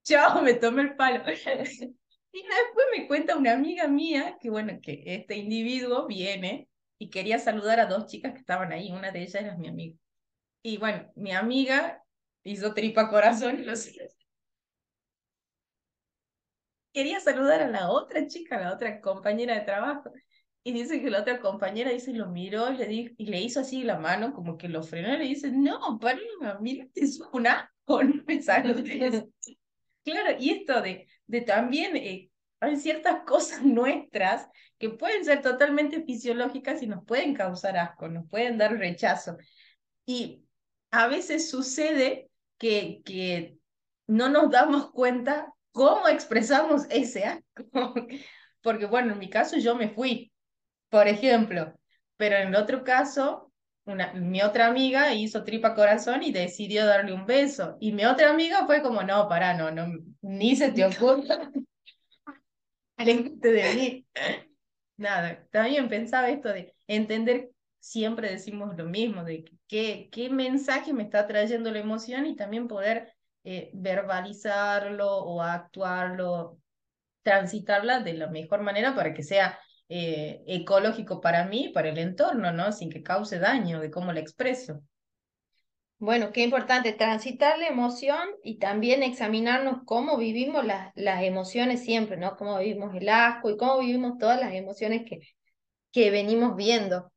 Yo 0.05 0.41
me 0.41 0.53
tomé 0.55 0.83
el 0.83 0.95
palo. 0.95 1.23
Y 2.33 2.43
después 2.43 2.85
me 2.97 3.07
cuenta 3.09 3.35
una 3.35 3.51
amiga 3.51 3.89
mía 3.89 4.37
que, 4.39 4.49
bueno, 4.49 4.79
que 4.81 5.03
este 5.05 5.35
individuo 5.35 6.07
viene 6.07 6.69
y 6.97 7.09
quería 7.09 7.39
saludar 7.39 7.81
a 7.81 7.87
dos 7.87 8.05
chicas 8.07 8.31
que 8.31 8.39
estaban 8.39 8.71
ahí. 8.71 8.89
Una 8.93 9.11
de 9.11 9.19
ellas 9.23 9.35
era 9.43 9.57
mi 9.57 9.67
amiga. 9.67 9.97
Y 10.63 10.77
bueno, 10.77 11.11
mi 11.15 11.31
amiga 11.33 12.03
hizo 12.43 12.73
tripa 12.73 13.09
corazón 13.09 13.59
y 13.61 13.65
los... 13.65 13.89
Quería 16.93 17.19
saludar 17.19 17.61
a 17.61 17.67
la 17.69 17.89
otra 17.89 18.27
chica, 18.27 18.57
a 18.57 18.61
la 18.61 18.73
otra 18.73 18.99
compañera 19.01 19.55
de 19.55 19.61
trabajo. 19.61 20.11
Y 20.63 20.74
dice 20.74 21.02
que 21.02 21.10
la 21.10 21.21
otra 21.21 21.39
compañera 21.39 21.91
dice, 21.91 22.13
lo 22.13 22.28
miró 22.28 22.71
y 22.71 22.78
le, 22.78 22.88
dijo, 22.88 23.13
y 23.17 23.26
le 23.26 23.41
hizo 23.41 23.62
así 23.62 23.84
la 23.84 23.97
mano, 23.97 24.34
como 24.34 24.58
que 24.58 24.69
lo 24.69 24.84
frenó 24.84 25.13
y 25.15 25.17
le 25.17 25.26
dice, 25.26 25.52
no, 25.52 25.97
para, 26.00 26.19
mira, 26.60 26.88
es 26.93 27.19
un 27.34 27.47
asco, 27.47 28.04
no 28.04 28.24
Claro, 30.04 30.36
y 30.39 30.50
esto 30.50 30.82
de, 30.82 31.08
de 31.28 31.41
también 31.41 31.95
eh, 31.95 32.32
hay 32.60 32.78
ciertas 32.78 33.24
cosas 33.26 33.63
nuestras 33.63 34.47
que 34.78 34.89
pueden 34.89 35.26
ser 35.26 35.41
totalmente 35.41 36.04
fisiológicas 36.04 36.82
y 36.82 36.88
nos 36.88 37.06
pueden 37.06 37.34
causar 37.34 37.78
asco, 37.78 38.08
nos 38.08 38.28
pueden 38.30 38.58
dar 38.58 38.78
rechazo. 38.78 39.38
Y 40.06 40.43
a 40.91 41.08
veces 41.08 41.50
sucede 41.50 42.30
que, 42.58 43.02
que 43.06 43.58
no 44.08 44.30
nos 44.30 44.52
damos 44.52 44.91
cuenta 44.91 45.54
cómo 45.71 46.08
expresamos 46.08 46.86
ese 46.89 47.26
asco. 47.26 47.93
Porque 48.62 48.86
bueno, 48.86 49.13
en 49.13 49.19
mi 49.19 49.30
caso 49.30 49.58
yo 49.58 49.76
me 49.76 49.89
fui, 49.89 50.30
por 50.91 51.08
ejemplo, 51.08 51.73
pero 52.17 52.36
en 52.36 52.49
el 52.49 52.56
otro 52.56 52.84
caso, 52.84 53.51
una, 53.86 54.13
mi 54.13 54.41
otra 54.43 54.67
amiga 54.67 55.13
hizo 55.15 55.43
tripa 55.43 55.73
corazón 55.73 56.21
y 56.21 56.32
decidió 56.32 56.86
darle 56.86 57.13
un 57.13 57.25
beso. 57.25 57.77
Y 57.80 57.93
mi 57.93 58.06
otra 58.06 58.30
amiga 58.30 58.65
fue 58.67 58.84
como, 58.84 59.01
no, 59.01 59.27
para, 59.27 59.56
no, 59.56 59.71
no, 59.71 59.88
ni 60.21 60.56
se 60.56 60.71
te 60.71 60.86
ocurra. 60.86 61.49
Aléjate 62.97 63.51
de 63.51 63.73
mí. 63.73 64.06
Nada, 64.97 65.47
también 65.49 65.89
pensaba 65.89 66.30
esto 66.30 66.49
de 66.49 66.75
entender, 66.88 67.49
siempre 67.80 68.30
decimos 68.30 68.77
lo 68.77 68.86
mismo, 68.86 69.23
de 69.23 69.45
qué, 69.67 70.10
qué 70.12 70.30
mensaje 70.30 70.93
me 70.93 71.04
está 71.04 71.25
trayendo 71.25 71.71
la 71.71 71.80
emoción 71.80 72.25
y 72.25 72.36
también 72.36 72.67
poder 72.67 73.13
eh, 73.45 73.71
verbalizarlo 73.73 75.10
o 75.10 75.41
actuarlo, 75.41 76.60
transitarla 77.23 78.01
de 78.01 78.13
la 78.13 78.27
mejor 78.27 78.62
manera 78.62 78.93
para 78.93 79.13
que 79.13 79.23
sea 79.23 79.58
eh, 79.93 80.41
ecológico 80.47 81.19
para 81.19 81.43
mí, 81.43 81.67
para 81.67 81.89
el 81.89 81.97
entorno, 81.97 82.54
¿no? 82.54 82.71
Sin 82.71 82.89
que 82.89 83.04
cause 83.04 83.39
daño 83.39 83.82
de 83.82 83.91
cómo 83.91 84.13
la 84.13 84.21
expreso. 84.21 84.82
Bueno, 85.99 86.32
qué 86.32 86.43
importante 86.43 86.93
transitar 86.93 87.60
la 87.60 87.67
emoción 87.67 88.21
y 88.41 88.58
también 88.58 89.04
examinarnos 89.04 89.82
cómo 89.86 90.15
vivimos 90.17 90.63
las, 90.63 90.93
las 90.95 91.23
emociones 91.23 91.84
siempre, 91.84 92.15
¿no? 92.15 92.38
Cómo 92.38 92.58
vivimos 92.60 92.95
el 92.95 93.10
asco 93.10 93.49
y 93.49 93.58
cómo 93.58 93.80
vivimos 93.80 94.17
todas 94.17 94.39
las 94.39 94.54
emociones 94.54 95.04
que, 95.06 95.19
que 95.91 96.10
venimos 96.10 96.56
viendo. 96.56 97.12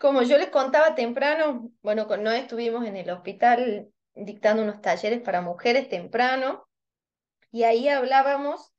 Como 0.00 0.22
yo 0.22 0.38
les 0.38 0.48
contaba 0.48 0.94
temprano, 0.94 1.70
bueno, 1.82 2.06
con 2.06 2.26
estuvimos 2.26 2.86
en 2.86 2.96
el 2.96 3.10
hospital 3.10 3.88
dictando 4.14 4.62
unos 4.62 4.80
talleres 4.80 5.20
para 5.20 5.42
mujeres 5.42 5.90
temprano 5.90 6.66
y 7.50 7.64
ahí 7.64 7.90
hablábamos 7.90 8.72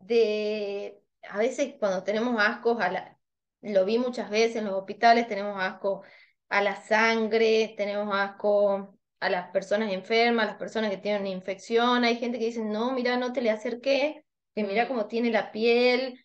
de 0.00 1.00
a 1.30 1.38
veces 1.38 1.74
cuando 1.78 2.02
tenemos 2.04 2.36
ascos, 2.40 2.80
a 2.80 2.90
la, 2.90 3.18
lo 3.62 3.84
vi 3.84 3.98
muchas 3.98 4.30
veces 4.30 4.56
en 4.56 4.66
los 4.66 4.74
hospitales, 4.74 5.28
tenemos 5.28 5.56
asco 5.62 6.02
a 6.48 6.62
la 6.62 6.76
sangre, 6.76 7.74
tenemos 7.76 8.14
asco 8.14 8.96
a 9.20 9.30
las 9.30 9.50
personas 9.50 9.92
enfermas, 9.92 10.44
a 10.44 10.48
las 10.50 10.58
personas 10.58 10.90
que 10.90 10.98
tienen 10.98 11.22
una 11.22 11.30
infección, 11.30 12.04
hay 12.04 12.16
gente 12.16 12.38
que 12.38 12.46
dice, 12.46 12.64
no, 12.64 12.92
mira, 12.92 13.16
no 13.16 13.32
te 13.32 13.42
le 13.42 13.50
acerques, 13.50 14.16
que 14.54 14.64
mira 14.64 14.84
mm. 14.84 14.88
cómo 14.88 15.06
tiene 15.06 15.30
la 15.30 15.52
piel. 15.52 16.24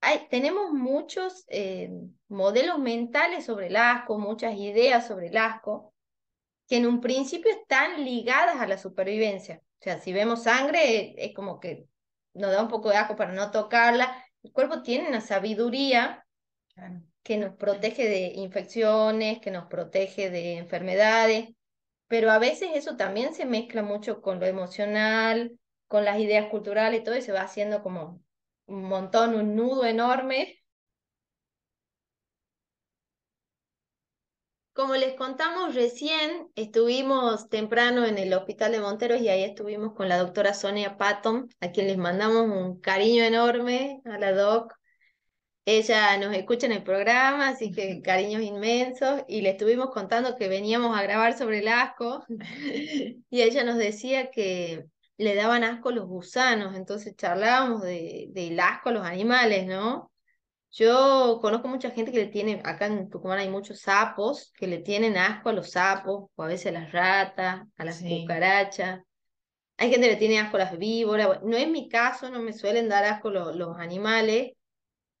Hay, 0.00 0.28
tenemos 0.30 0.72
muchos 0.72 1.44
eh, 1.48 1.90
modelos 2.28 2.78
mentales 2.78 3.44
sobre 3.44 3.66
el 3.68 3.76
asco, 3.76 4.18
muchas 4.18 4.54
ideas 4.56 5.06
sobre 5.06 5.28
el 5.28 5.36
asco, 5.36 5.92
que 6.68 6.76
en 6.76 6.86
un 6.86 7.00
principio 7.00 7.50
están 7.50 8.04
ligadas 8.04 8.60
a 8.60 8.66
la 8.66 8.78
supervivencia. 8.78 9.62
O 9.80 9.82
sea, 9.82 9.98
si 9.98 10.12
vemos 10.12 10.44
sangre, 10.44 11.14
es 11.16 11.34
como 11.34 11.60
que 11.60 11.86
nos 12.38 12.52
da 12.52 12.62
un 12.62 12.68
poco 12.68 12.90
de 12.90 12.96
asco 12.96 13.16
para 13.16 13.32
no 13.32 13.50
tocarla. 13.50 14.24
El 14.42 14.52
cuerpo 14.52 14.82
tiene 14.82 15.08
una 15.08 15.20
sabiduría 15.20 16.24
que 17.22 17.36
nos 17.36 17.56
protege 17.56 18.08
de 18.08 18.32
infecciones, 18.36 19.40
que 19.40 19.50
nos 19.50 19.66
protege 19.66 20.30
de 20.30 20.58
enfermedades, 20.58 21.48
pero 22.06 22.30
a 22.30 22.38
veces 22.38 22.70
eso 22.74 22.96
también 22.96 23.34
se 23.34 23.44
mezcla 23.44 23.82
mucho 23.82 24.22
con 24.22 24.40
lo 24.40 24.46
emocional, 24.46 25.58
con 25.86 26.04
las 26.04 26.18
ideas 26.18 26.46
culturales 26.50 27.00
y 27.00 27.04
todo, 27.04 27.16
y 27.16 27.22
se 27.22 27.32
va 27.32 27.42
haciendo 27.42 27.82
como 27.82 28.22
un 28.66 28.84
montón, 28.84 29.34
un 29.34 29.56
nudo 29.56 29.84
enorme 29.84 30.58
Como 34.78 34.94
les 34.94 35.14
contamos 35.14 35.74
recién, 35.74 36.52
estuvimos 36.54 37.48
temprano 37.48 38.06
en 38.06 38.16
el 38.16 38.32
hospital 38.32 38.70
de 38.70 38.78
Monteros 38.78 39.20
y 39.20 39.28
ahí 39.28 39.42
estuvimos 39.42 39.92
con 39.92 40.08
la 40.08 40.18
doctora 40.18 40.54
Sonia 40.54 40.96
Patton, 40.96 41.48
a 41.58 41.72
quien 41.72 41.88
les 41.88 41.98
mandamos 41.98 42.44
un 42.44 42.80
cariño 42.80 43.24
enorme 43.24 44.00
a 44.04 44.18
la 44.18 44.30
doc. 44.30 44.72
Ella 45.64 46.16
nos 46.18 46.32
escucha 46.32 46.66
en 46.66 46.72
el 46.74 46.84
programa, 46.84 47.48
así 47.48 47.72
que 47.72 48.02
cariños 48.02 48.40
inmensos. 48.40 49.22
Y 49.26 49.40
le 49.40 49.50
estuvimos 49.50 49.90
contando 49.90 50.36
que 50.36 50.46
veníamos 50.46 50.96
a 50.96 51.02
grabar 51.02 51.36
sobre 51.36 51.58
el 51.58 51.66
asco. 51.66 52.24
y 53.30 53.42
ella 53.42 53.64
nos 53.64 53.78
decía 53.78 54.30
que 54.30 54.84
le 55.16 55.34
daban 55.34 55.64
asco 55.64 55.90
los 55.90 56.06
gusanos. 56.06 56.76
Entonces 56.76 57.16
charlábamos 57.16 57.82
de, 57.82 58.28
del 58.30 58.60
asco 58.60 58.90
a 58.90 58.92
los 58.92 59.04
animales, 59.04 59.66
¿no? 59.66 60.12
Yo 60.70 61.38
conozco 61.40 61.68
mucha 61.68 61.90
gente 61.90 62.12
que 62.12 62.18
le 62.18 62.26
tiene, 62.26 62.60
acá 62.64 62.86
en 62.86 63.08
Tucumán 63.08 63.38
hay 63.38 63.48
muchos 63.48 63.80
sapos, 63.80 64.52
que 64.56 64.66
le 64.66 64.78
tienen 64.78 65.16
asco 65.16 65.48
a 65.48 65.52
los 65.52 65.70
sapos, 65.70 66.30
o 66.34 66.42
a 66.42 66.46
veces 66.46 66.66
a 66.66 66.80
las 66.80 66.92
ratas, 66.92 67.62
a 67.76 67.84
las 67.84 68.02
cucarachas. 68.02 69.00
Hay 69.78 69.90
gente 69.90 70.08
que 70.08 70.14
le 70.14 70.18
tiene 70.18 70.40
asco 70.40 70.56
a 70.56 70.60
las 70.60 70.78
víboras. 70.78 71.40
No 71.42 71.56
es 71.56 71.68
mi 71.68 71.88
caso, 71.88 72.30
no 72.30 72.40
me 72.40 72.52
suelen 72.52 72.88
dar 72.88 73.04
asco 73.04 73.30
los 73.30 73.78
animales, 73.78 74.52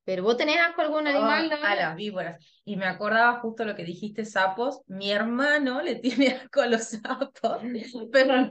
pero 0.08 0.22
vos 0.22 0.38
tenés 0.38 0.58
asco 0.58 0.80
a 0.80 0.84
algún 0.84 1.06
animal, 1.06 1.52
A 1.62 1.74
las 1.74 1.94
víboras. 1.94 2.42
Y 2.64 2.76
me 2.76 2.86
acordaba 2.86 3.40
justo 3.40 3.64
lo 3.64 3.76
que 3.76 3.84
dijiste, 3.84 4.24
sapos. 4.24 4.80
Mi 4.86 5.12
hermano 5.12 5.82
le 5.82 5.94
tiene 6.00 6.28
asco 6.28 6.62
a 6.62 6.66
los 6.66 6.84
sapos, 6.84 7.60
pero 8.12 8.50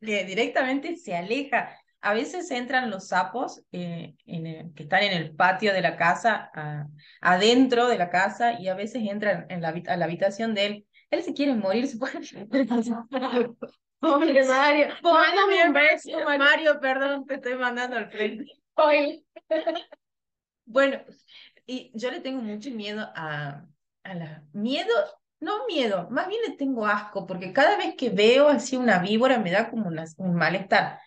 directamente 0.00 0.96
se 0.96 1.14
aleja 1.14 1.78
a 2.04 2.14
veces 2.14 2.50
entran 2.50 2.90
los 2.90 3.08
sapos 3.08 3.62
eh, 3.72 4.14
en 4.26 4.72
que 4.74 4.82
están 4.84 5.02
en 5.02 5.12
el 5.12 5.34
patio 5.34 5.72
de 5.72 5.80
la 5.80 5.96
casa, 5.96 6.50
adentro 7.20 7.88
de 7.88 7.98
la 7.98 8.10
casa, 8.10 8.60
y 8.60 8.68
a 8.68 8.74
veces 8.74 9.02
entran 9.08 9.46
en 9.48 9.62
la, 9.62 9.74
a 9.88 9.96
la 9.96 10.04
habitación 10.04 10.54
de 10.54 10.66
él. 10.66 10.86
Él 11.10 11.22
se 11.22 11.32
quiere 11.32 11.54
morir, 11.54 11.86
se 11.86 11.96
puede... 11.96 12.20
Pobre 14.00 14.44
Mario. 14.44 14.88
Mándame 15.02 15.66
un 15.66 15.72
beso, 15.72 16.10
Mario. 16.38 16.78
perdón, 16.78 17.26
te 17.26 17.34
estoy 17.36 17.56
mandando 17.56 17.96
al 17.96 18.10
frente. 18.10 18.52
Bueno, 20.66 20.98
Y 21.66 21.90
yo 21.94 22.10
le 22.10 22.20
tengo 22.20 22.42
mucho 22.42 22.70
miedo 22.70 23.06
a, 23.14 23.64
a 24.02 24.14
la... 24.14 24.44
Miedo, 24.52 24.92
no 25.40 25.66
miedo, 25.66 26.08
más 26.10 26.28
bien 26.28 26.40
le 26.48 26.56
tengo 26.56 26.86
asco, 26.86 27.26
porque 27.26 27.52
cada 27.52 27.76
vez 27.76 27.94
que 27.96 28.10
veo 28.10 28.48
así 28.48 28.76
una 28.76 28.98
víbora 28.98 29.38
me 29.38 29.50
da 29.50 29.70
como 29.70 29.88
un 29.88 30.34
malestar. 30.34 31.00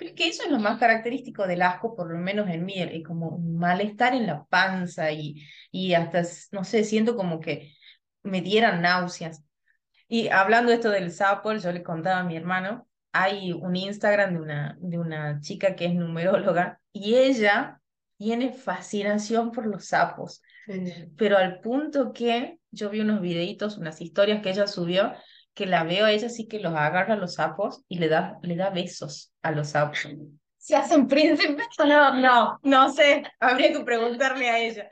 Pero 0.00 0.12
es 0.12 0.16
que 0.16 0.28
eso 0.28 0.44
es 0.44 0.50
lo 0.50 0.58
más 0.58 0.78
característico 0.78 1.46
del 1.46 1.60
asco, 1.60 1.94
por 1.94 2.10
lo 2.10 2.18
menos 2.18 2.48
en 2.48 2.64
mí, 2.64 2.72
es 2.78 3.04
como 3.04 3.28
un 3.28 3.58
malestar 3.58 4.14
en 4.14 4.26
la 4.26 4.44
panza 4.46 5.12
y, 5.12 5.46
y 5.70 5.92
hasta, 5.92 6.22
no 6.52 6.64
sé, 6.64 6.84
siento 6.84 7.16
como 7.16 7.38
que 7.38 7.74
me 8.22 8.40
dieran 8.40 8.80
náuseas. 8.80 9.44
Y 10.08 10.28
hablando 10.28 10.72
esto 10.72 10.88
del 10.88 11.12
sapo, 11.12 11.52
yo 11.52 11.70
le 11.70 11.82
contaba 11.82 12.20
a 12.20 12.24
mi 12.24 12.34
hermano, 12.34 12.88
hay 13.12 13.52
un 13.52 13.76
Instagram 13.76 14.32
de 14.32 14.40
una, 14.40 14.78
de 14.80 14.98
una 14.98 15.38
chica 15.42 15.76
que 15.76 15.84
es 15.84 15.94
numeróloga 15.94 16.80
y 16.94 17.16
ella 17.16 17.82
tiene 18.16 18.54
fascinación 18.54 19.52
por 19.52 19.66
los 19.66 19.88
sapos, 19.88 20.40
pero 21.18 21.36
al 21.36 21.60
punto 21.60 22.14
que 22.14 22.58
yo 22.70 22.88
vi 22.88 23.00
unos 23.00 23.20
videitos, 23.20 23.76
unas 23.76 24.00
historias 24.00 24.40
que 24.40 24.48
ella 24.48 24.66
subió, 24.66 25.12
que 25.60 25.66
la 25.66 25.84
veo 25.84 26.06
a 26.06 26.10
ella 26.10 26.28
así 26.28 26.48
que 26.48 26.58
los 26.58 26.72
agarra 26.72 27.12
a 27.12 27.18
los 27.18 27.34
sapos 27.34 27.84
y 27.86 27.98
le 27.98 28.08
da, 28.08 28.38
le 28.40 28.56
da 28.56 28.70
besos 28.70 29.30
a 29.42 29.50
los 29.50 29.68
sapos. 29.68 30.08
¿Se 30.56 30.74
hacen 30.74 31.06
príncipes 31.06 31.66
no? 31.86 32.14
No, 32.14 32.58
no 32.62 32.90
sé, 32.90 33.24
habría 33.38 33.70
que 33.70 33.80
preguntarle 33.80 34.48
a 34.48 34.58
ella. 34.58 34.88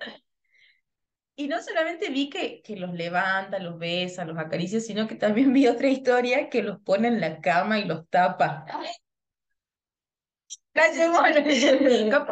Y 1.37 1.48
no 1.48 1.62
solamente 1.62 2.11
vi 2.11 2.28
que, 2.28 2.61
que 2.61 2.76
los 2.76 2.92
levanta, 2.92 3.59
los 3.59 3.78
besa, 3.78 4.26
los 4.26 4.37
acaricia, 4.37 4.78
sino 4.78 5.09
que 5.09 5.14
también 5.14 5.54
vi 5.54 5.68
otra 5.68 5.88
historia 5.88 6.50
que 6.50 6.62
los 6.62 6.83
pone 6.83 7.09
en 7.09 7.18
la 7.18 7.40
cama 7.40 7.78
y 7.78 7.87
los 7.87 8.07
tapa. 8.11 8.66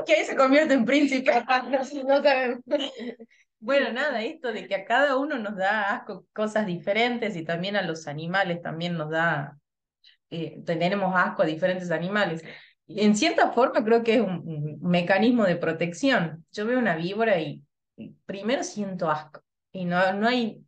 que 0.04 0.12
ahí 0.12 0.26
se 0.26 0.36
convierte 0.36 0.74
en 0.74 0.84
príncipe. 0.84 1.32
no 2.04 2.22
sabemos. 2.22 2.60
Bueno, 3.58 3.92
nada, 3.92 4.22
esto 4.22 4.52
de 4.52 4.68
que 4.68 4.74
a 4.74 4.84
cada 4.84 5.16
uno 5.16 5.38
nos 5.38 5.56
da 5.56 5.94
asco 5.94 6.26
cosas 6.32 6.66
diferentes 6.66 7.36
y 7.36 7.44
también 7.44 7.74
a 7.76 7.82
los 7.82 8.06
animales 8.06 8.62
también 8.62 8.96
nos 8.96 9.10
da, 9.10 9.58
eh, 10.30 10.62
tenemos 10.66 11.14
asco 11.16 11.42
a 11.42 11.46
diferentes 11.46 11.90
animales. 11.90 12.42
En 12.88 13.16
cierta 13.16 13.52
forma 13.52 13.84
creo 13.84 14.04
que 14.04 14.16
es 14.16 14.20
un 14.20 14.78
mecanismo 14.82 15.44
de 15.44 15.56
protección. 15.56 16.46
Yo 16.52 16.66
veo 16.66 16.78
una 16.78 16.96
víbora 16.96 17.40
y 17.40 17.62
primero 18.26 18.62
siento 18.62 19.10
asco 19.10 19.42
y 19.72 19.84
no, 19.86 20.12
no 20.14 20.28
hay 20.28 20.64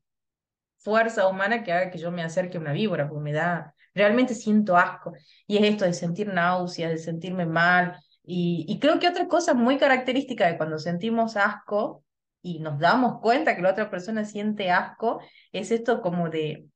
fuerza 0.79 1.29
humana 1.29 1.63
que 1.65 1.73
haga 1.73 1.91
que 1.91 1.99
yo 1.99 2.11
me 2.11 2.23
acerque 2.23 2.59
a 2.59 2.61
una 2.61 2.73
víbora, 2.73 3.09
porque 3.09 3.23
me 3.25 3.33
da, 3.33 3.75
realmente 3.95 4.35
siento 4.35 4.77
asco. 4.77 5.13
Y 5.47 5.59
es 5.59 5.65
esto 5.65 5.85
de 5.85 5.93
sentir 5.95 6.29
náuseas, 6.29 6.91
de 6.91 6.99
sentirme 6.99 7.47
mal. 7.47 7.99
Y, 8.25 8.65
y 8.69 8.79
creo 8.81 8.99
que 8.99 9.09
otra 9.09 9.29
cosa 9.29 9.55
muy 9.55 9.79
característica 9.79 10.47
de 10.47 10.57
cuando 10.57 10.79
sentimos 10.79 11.37
asco 11.37 12.05
y 12.43 12.61
nos 12.61 12.79
damos 12.79 13.21
cuenta 13.21 13.57
que 13.57 13.63
la 13.63 13.71
otra 13.71 13.91
persona 13.91 14.25
siente 14.25 14.71
asco, 14.71 15.21
es 15.53 15.71
esto 15.71 16.01
como 16.01 16.31
de 16.31 16.69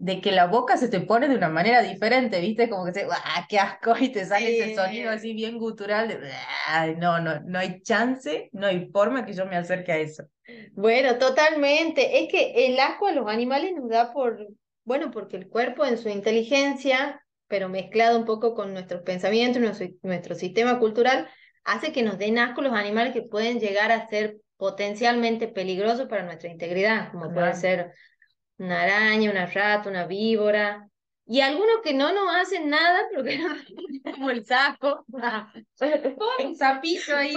de 0.00 0.22
que 0.22 0.32
la 0.32 0.46
boca 0.46 0.78
se 0.78 0.88
te 0.88 1.00
pone 1.00 1.28
de 1.28 1.36
una 1.36 1.50
manera 1.50 1.82
diferente, 1.82 2.40
¿viste? 2.40 2.70
Como 2.70 2.86
que 2.86 2.94
se, 2.94 3.06
¡ah, 3.10 3.46
qué 3.46 3.58
asco! 3.58 3.94
Y 4.00 4.08
te 4.08 4.24
sale 4.24 4.58
ese 4.58 4.74
sonido 4.74 5.10
así 5.10 5.34
bien 5.34 5.58
gutural 5.58 6.08
de, 6.08 6.96
no, 6.96 7.20
no, 7.20 7.40
no 7.40 7.58
hay 7.58 7.82
chance, 7.82 8.48
no 8.52 8.66
hay 8.66 8.88
forma 8.90 9.26
que 9.26 9.34
yo 9.34 9.44
me 9.44 9.56
acerque 9.56 9.92
a 9.92 9.98
eso. 9.98 10.24
Bueno, 10.72 11.18
totalmente. 11.18 12.22
Es 12.22 12.32
que 12.32 12.66
el 12.66 12.80
asco 12.80 13.08
a 13.08 13.12
los 13.12 13.28
animales 13.28 13.74
nos 13.76 13.90
da 13.90 14.10
por, 14.10 14.48
bueno, 14.84 15.10
porque 15.10 15.36
el 15.36 15.48
cuerpo 15.50 15.84
en 15.84 15.98
su 15.98 16.08
inteligencia, 16.08 17.22
pero 17.46 17.68
mezclado 17.68 18.18
un 18.18 18.24
poco 18.24 18.54
con 18.54 18.72
nuestros 18.72 19.02
pensamientos, 19.02 19.60
nuestro, 19.60 19.86
nuestro 20.02 20.34
sistema 20.34 20.78
cultural, 20.78 21.28
hace 21.62 21.92
que 21.92 22.02
nos 22.02 22.16
den 22.16 22.38
asco 22.38 22.62
los 22.62 22.72
animales 22.72 23.12
que 23.12 23.22
pueden 23.22 23.60
llegar 23.60 23.92
a 23.92 24.08
ser 24.08 24.38
potencialmente 24.60 25.48
peligrosos 25.48 26.06
para 26.06 26.22
nuestra 26.22 26.50
integridad, 26.50 27.10
como 27.10 27.32
puede 27.32 27.54
ser 27.54 27.94
una 28.58 28.82
araña, 28.82 29.30
una 29.30 29.46
rata, 29.46 29.88
una 29.88 30.06
víbora, 30.06 30.86
y 31.24 31.40
algunos 31.40 31.80
que 31.82 31.94
no 31.94 32.12
nos 32.12 32.34
hacen 32.36 32.68
nada, 32.68 33.06
pero 33.10 33.24
que 33.24 34.12
como 34.12 34.28
el 34.28 34.44
sapo. 34.44 35.06
un 36.44 36.56
sapito 36.56 37.16
ahí. 37.16 37.32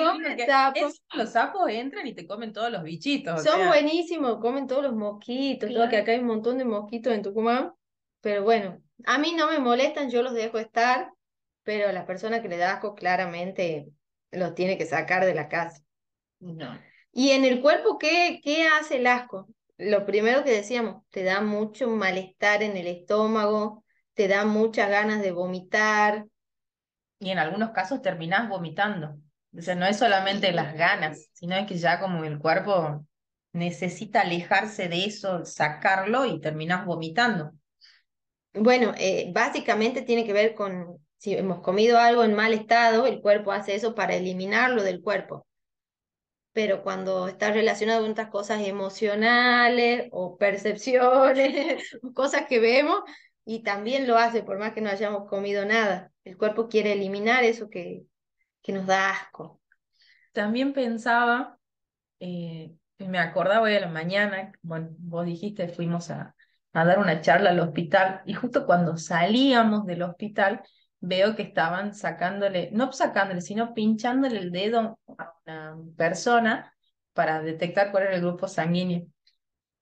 los 1.13 1.31
sapos 1.31 1.69
entran 1.69 2.05
y 2.07 2.13
te 2.13 2.27
comen 2.27 2.51
todos 2.51 2.69
los 2.69 2.83
bichitos. 2.83 3.41
Son 3.41 3.67
buenísimos, 3.67 4.39
comen 4.41 4.67
todos 4.67 4.83
los 4.83 4.93
mosquitos, 4.93 5.71
todo, 5.71 5.87
que 5.87 5.97
acá 5.97 6.11
hay 6.11 6.19
un 6.19 6.25
montón 6.25 6.57
de 6.57 6.65
mosquitos 6.65 7.13
en 7.13 7.21
Tucumán. 7.21 7.71
Pero 8.19 8.43
bueno, 8.43 8.81
a 9.05 9.17
mí 9.17 9.33
no 9.33 9.49
me 9.49 9.59
molestan, 9.59 10.09
yo 10.09 10.23
los 10.23 10.33
dejo 10.33 10.59
estar, 10.59 11.09
pero 11.63 11.89
la 11.93 12.05
persona 12.05 12.41
que 12.41 12.49
le 12.49 12.57
da 12.57 12.73
asco 12.73 12.95
claramente 12.95 13.87
los 14.31 14.55
tiene 14.55 14.77
que 14.77 14.85
sacar 14.85 15.23
de 15.23 15.35
la 15.35 15.47
casa. 15.47 15.81
No. 16.39 16.77
Y 17.13 17.29
en 17.29 17.45
el 17.45 17.61
cuerpo, 17.61 17.97
¿qué, 17.97 18.41
qué 18.43 18.67
hace 18.67 18.97
el 18.97 19.07
asco? 19.07 19.47
lo 19.77 20.05
primero 20.05 20.43
que 20.43 20.51
decíamos, 20.51 21.03
te 21.09 21.23
da 21.23 21.41
mucho 21.41 21.89
malestar 21.89 22.63
en 22.63 22.77
el 22.77 22.87
estómago, 22.87 23.83
te 24.13 24.27
da 24.27 24.45
muchas 24.45 24.89
ganas 24.89 25.21
de 25.21 25.31
vomitar. 25.31 26.25
Y 27.19 27.31
en 27.31 27.39
algunos 27.39 27.71
casos 27.71 28.01
terminás 28.01 28.49
vomitando. 28.49 29.17
O 29.55 29.61
sea, 29.61 29.75
no 29.75 29.85
es 29.85 29.97
solamente 29.97 30.51
las 30.51 30.75
ganas, 30.75 31.29
sino 31.33 31.55
es 31.55 31.67
que 31.67 31.77
ya 31.77 31.99
como 31.99 32.23
el 32.23 32.39
cuerpo 32.39 33.05
necesita 33.51 34.21
alejarse 34.21 34.87
de 34.89 35.05
eso, 35.05 35.45
sacarlo 35.45 36.25
y 36.25 36.39
terminás 36.39 36.85
vomitando. 36.85 37.51
Bueno, 38.53 38.93
eh, 38.97 39.31
básicamente 39.33 40.01
tiene 40.01 40.25
que 40.25 40.33
ver 40.33 40.55
con 40.55 40.99
si 41.17 41.35
hemos 41.35 41.61
comido 41.61 41.97
algo 41.97 42.23
en 42.23 42.33
mal 42.33 42.53
estado, 42.53 43.05
el 43.05 43.21
cuerpo 43.21 43.51
hace 43.51 43.75
eso 43.75 43.95
para 43.95 44.15
eliminarlo 44.15 44.83
del 44.83 45.01
cuerpo 45.01 45.45
pero 46.53 46.83
cuando 46.83 47.27
está 47.27 47.51
relacionado 47.51 48.01
con 48.03 48.11
otras 48.11 48.29
cosas 48.29 48.61
emocionales 48.61 50.07
o 50.11 50.37
percepciones, 50.37 51.99
cosas 52.13 52.45
que 52.47 52.59
vemos, 52.59 53.01
y 53.45 53.63
también 53.63 54.07
lo 54.07 54.17
hace 54.17 54.43
por 54.43 54.59
más 54.59 54.73
que 54.73 54.81
no 54.81 54.89
hayamos 54.89 55.27
comido 55.27 55.65
nada. 55.65 56.11
El 56.23 56.37
cuerpo 56.37 56.69
quiere 56.69 56.93
eliminar 56.93 57.43
eso 57.43 57.69
que, 57.69 58.03
que 58.61 58.71
nos 58.71 58.85
da 58.85 59.09
asco. 59.09 59.59
También 60.31 60.73
pensaba, 60.73 61.57
eh, 62.19 62.71
me 62.99 63.19
acordaba 63.19 63.63
hoy 63.63 63.75
a 63.75 63.81
la 63.81 63.89
mañana, 63.89 64.51
bueno, 64.61 64.89
vos 64.99 65.25
dijiste, 65.25 65.67
fuimos 65.67 66.09
a, 66.11 66.35
a 66.71 66.85
dar 66.85 66.99
una 66.99 67.21
charla 67.21 67.49
al 67.49 67.59
hospital, 67.59 68.21
y 68.25 68.33
justo 68.33 68.65
cuando 68.65 68.97
salíamos 68.97 69.85
del 69.85 70.03
hospital, 70.03 70.61
veo 71.03 71.35
que 71.35 71.41
estaban 71.41 71.93
sacándole, 71.93 72.69
no 72.71 72.91
sacándole, 72.93 73.41
sino 73.41 73.73
pinchándole 73.73 74.39
el 74.39 74.51
dedo 74.51 74.97
a 75.17 75.33
una 75.45 75.77
persona 75.97 76.73
para 77.11 77.41
detectar 77.41 77.91
cuál 77.91 78.03
era 78.03 78.15
el 78.15 78.21
grupo 78.21 78.47
sanguíneo. 78.47 79.05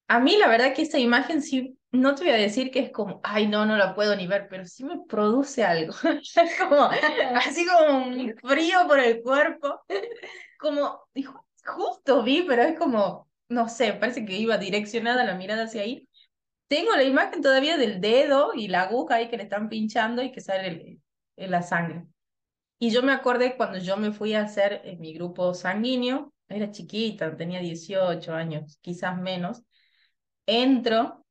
A 0.08 0.20
mí 0.20 0.36
la 0.38 0.48
verdad 0.48 0.74
que 0.74 0.82
esta 0.82 0.98
imagen 0.98 1.44
sí, 1.44 1.78
no 1.92 2.16
te 2.16 2.24
voy 2.24 2.34
a 2.34 2.38
decir 2.38 2.72
que 2.72 2.80
es 2.80 2.92
como, 2.92 3.22
ay 3.24 3.48
no, 3.48 3.68
no 3.68 3.78
la 3.78 3.94
puedo 3.94 4.16
ni 4.16 4.26
ver, 4.26 4.48
pero 4.50 4.66
sí 4.66 4.84
me 4.84 5.00
produce 5.08 5.64
algo. 5.64 5.94
como, 6.68 6.90
así 7.36 7.68
como 7.68 7.98
un 8.00 8.36
frío 8.38 8.88
por 8.88 9.00
el 9.00 9.22
cuerpo. 9.22 9.82
Como, 10.60 11.04
justo 11.66 12.24
vi, 12.24 12.44
pero 12.48 12.64
es 12.64 12.80
como, 12.80 13.30
no 13.48 13.70
sé, 13.70 13.94
parece 13.94 14.26
que 14.26 14.38
iba 14.38 14.58
direccionada 14.58 15.24
la 15.24 15.36
mirada 15.36 15.66
hacia 15.66 15.84
ahí. 15.84 16.08
Tengo 16.68 16.96
la 16.96 17.04
imagen 17.04 17.44
todavía 17.44 17.78
del 17.78 18.02
dedo 18.02 18.54
y 18.56 18.70
la 18.70 18.84
aguja 18.84 19.16
ahí 19.16 19.30
que 19.30 19.38
le 19.38 19.44
están 19.44 19.70
pinchando 19.70 20.24
y 20.24 20.32
que 20.32 20.42
sale 20.42 20.68
el, 20.68 21.02
en 21.44 21.52
la 21.52 21.62
sangre. 21.62 22.06
Y 22.80 22.90
yo 22.90 23.04
me 23.04 23.12
acordé 23.12 23.58
cuando 23.58 23.78
yo 23.78 23.98
me 23.98 24.12
fui 24.12 24.34
a 24.34 24.44
hacer 24.44 24.82
en 24.86 25.00
mi 25.00 25.14
grupo 25.14 25.54
sanguíneo, 25.54 26.34
era 26.48 26.72
chiquita, 26.72 27.36
tenía 27.38 27.60
18 27.60 28.34
años, 28.34 28.78
quizás 28.82 29.20
menos, 29.20 29.64
entro, 30.46 31.26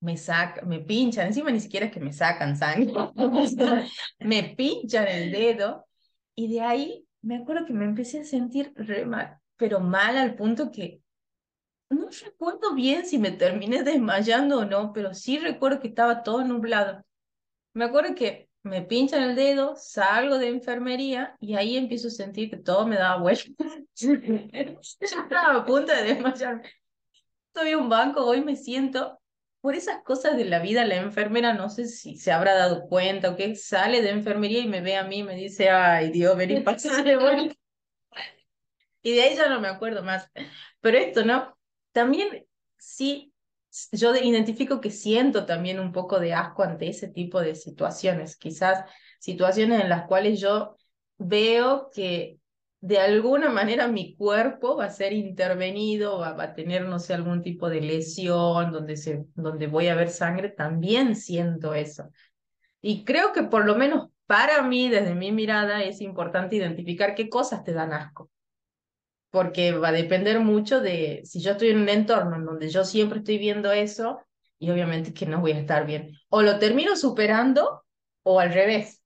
me 0.00 0.16
sacan, 0.16 0.68
me 0.68 0.80
pinchan, 0.80 1.28
encima 1.28 1.50
ni 1.50 1.60
siquiera 1.60 1.86
es 1.86 1.92
que 1.92 2.00
me 2.00 2.12
sacan 2.12 2.56
sangre, 2.56 2.92
me 4.18 4.54
pinchan 4.56 5.08
el 5.08 5.32
dedo 5.32 5.86
y 6.34 6.52
de 6.52 6.60
ahí 6.60 7.06
me 7.22 7.36
acuerdo 7.36 7.66
que 7.66 7.72
me 7.72 7.84
empecé 7.84 8.20
a 8.20 8.24
sentir 8.24 8.72
re 8.76 9.06
mal, 9.06 9.38
pero 9.56 9.80
mal 9.80 10.18
al 10.18 10.34
punto 10.34 10.70
que 10.70 11.00
no 11.90 12.08
recuerdo 12.08 12.74
bien 12.74 13.06
si 13.06 13.18
me 13.18 13.30
terminé 13.30 13.82
desmayando 13.82 14.58
o 14.60 14.64
no, 14.64 14.92
pero 14.92 15.14
sí 15.14 15.38
recuerdo 15.38 15.80
que 15.80 15.88
estaba 15.88 16.22
todo 16.22 16.44
nublado. 16.44 17.04
Me 17.74 17.84
acuerdo 17.84 18.14
que 18.14 18.48
me 18.64 18.80
pinchan 18.80 19.22
el 19.22 19.36
dedo, 19.36 19.76
salgo 19.76 20.38
de 20.38 20.48
enfermería 20.48 21.36
y 21.38 21.54
ahí 21.54 21.76
empiezo 21.76 22.08
a 22.08 22.10
sentir 22.10 22.50
que 22.50 22.56
todo 22.56 22.86
me 22.86 22.96
daba 22.96 23.20
vuelta. 23.20 23.64
Yo 23.94 24.14
estaba 25.00 25.56
a 25.56 25.64
punto 25.66 25.92
de 25.92 26.02
desmayarme. 26.02 26.70
Estoy 27.48 27.74
un 27.74 27.88
banco, 27.88 28.24
hoy 28.24 28.42
me 28.42 28.56
siento. 28.56 29.20
Por 29.60 29.74
esas 29.74 30.02
cosas 30.02 30.36
de 30.36 30.44
la 30.44 30.58
vida, 30.58 30.84
la 30.84 30.96
enfermera 30.96 31.54
no 31.54 31.70
sé 31.70 31.86
si 31.86 32.16
se 32.16 32.32
habrá 32.32 32.54
dado 32.54 32.86
cuenta 32.86 33.30
o 33.30 33.36
qué, 33.36 33.54
sale 33.54 34.02
de 34.02 34.10
enfermería 34.10 34.60
y 34.60 34.68
me 34.68 34.82
ve 34.82 34.96
a 34.96 35.04
mí 35.04 35.18
y 35.18 35.22
me 35.22 35.34
dice, 35.36 35.70
ay 35.70 36.10
Dios, 36.10 36.36
vení 36.36 36.60
pasar 36.60 37.04
vuelta. 37.20 37.54
Y 39.02 39.12
de 39.12 39.22
ahí 39.22 39.36
ya 39.36 39.48
no 39.48 39.60
me 39.60 39.68
acuerdo 39.68 40.02
más. 40.02 40.30
Pero 40.80 40.98
esto, 40.98 41.24
¿no? 41.24 41.56
También 41.92 42.46
sí 42.78 43.33
yo 43.92 44.14
identifico 44.14 44.80
que 44.80 44.90
siento 44.90 45.46
también 45.46 45.80
un 45.80 45.92
poco 45.92 46.20
de 46.20 46.34
asco 46.34 46.62
ante 46.62 46.88
ese 46.88 47.08
tipo 47.08 47.40
de 47.40 47.54
situaciones, 47.54 48.36
quizás 48.36 48.84
situaciones 49.18 49.82
en 49.82 49.88
las 49.88 50.06
cuales 50.06 50.40
yo 50.40 50.76
veo 51.18 51.90
que 51.92 52.38
de 52.80 52.98
alguna 52.98 53.48
manera 53.48 53.88
mi 53.88 54.14
cuerpo 54.14 54.76
va 54.76 54.86
a 54.86 54.90
ser 54.90 55.14
intervenido, 55.14 56.18
va, 56.18 56.34
va, 56.34 56.44
a 56.44 56.54
tener, 56.54 56.86
no 56.86 56.98
sé, 56.98 57.14
algún 57.14 57.42
tipo 57.42 57.70
de 57.70 57.80
lesión 57.80 58.72
donde, 58.72 58.96
se, 58.96 59.24
donde 59.34 59.66
voy 59.66 59.88
a 59.88 59.94
ver 59.94 60.10
sangre, 60.10 60.50
también 60.50 61.16
siento 61.16 61.74
eso. 61.74 62.10
Y 62.82 63.04
creo 63.04 63.32
que 63.32 63.44
por 63.44 63.64
lo 63.64 63.76
menos 63.76 64.10
para 64.26 64.62
mí, 64.62 64.90
desde 64.90 65.14
mi 65.14 65.32
mirada, 65.32 65.82
es 65.82 66.00
importante 66.02 66.56
identificar 66.56 67.14
qué 67.14 67.30
cosas 67.30 67.64
te 67.64 67.72
dan 67.72 67.92
asco. 67.94 68.30
Porque 69.34 69.72
va 69.72 69.88
a 69.88 69.92
depender 69.92 70.38
mucho 70.38 70.80
de 70.80 71.22
si 71.24 71.40
yo 71.40 71.50
estoy 71.50 71.70
en 71.70 71.78
un 71.78 71.88
entorno 71.88 72.36
en 72.36 72.44
donde 72.44 72.68
yo 72.68 72.84
siempre 72.84 73.18
estoy 73.18 73.38
viendo 73.38 73.72
eso, 73.72 74.20
y 74.60 74.70
obviamente 74.70 75.12
que 75.12 75.26
no 75.26 75.40
voy 75.40 75.50
a 75.50 75.58
estar 75.58 75.84
bien. 75.84 76.12
O 76.28 76.40
lo 76.40 76.60
termino 76.60 76.94
superando 76.94 77.84
o 78.22 78.38
al 78.38 78.52
revés. 78.52 79.02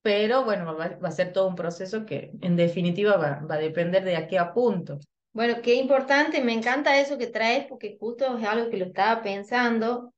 Pero 0.00 0.46
bueno, 0.46 0.64
va, 0.74 0.96
va 0.96 1.08
a 1.08 1.12
ser 1.12 1.30
todo 1.30 1.46
un 1.46 1.56
proceso 1.56 2.06
que 2.06 2.32
en 2.40 2.56
definitiva 2.56 3.18
va, 3.18 3.42
va 3.48 3.56
a 3.56 3.58
depender 3.58 4.02
de 4.02 4.16
a 4.16 4.26
qué 4.26 4.38
apunto. 4.38 4.98
Bueno, 5.32 5.56
qué 5.62 5.74
importante, 5.74 6.42
me 6.42 6.54
encanta 6.54 6.98
eso 6.98 7.18
que 7.18 7.26
traes 7.26 7.66
porque 7.66 7.98
justo 8.00 8.38
es 8.38 8.44
algo 8.46 8.70
que 8.70 8.78
lo 8.78 8.86
estaba 8.86 9.20
pensando. 9.20 10.14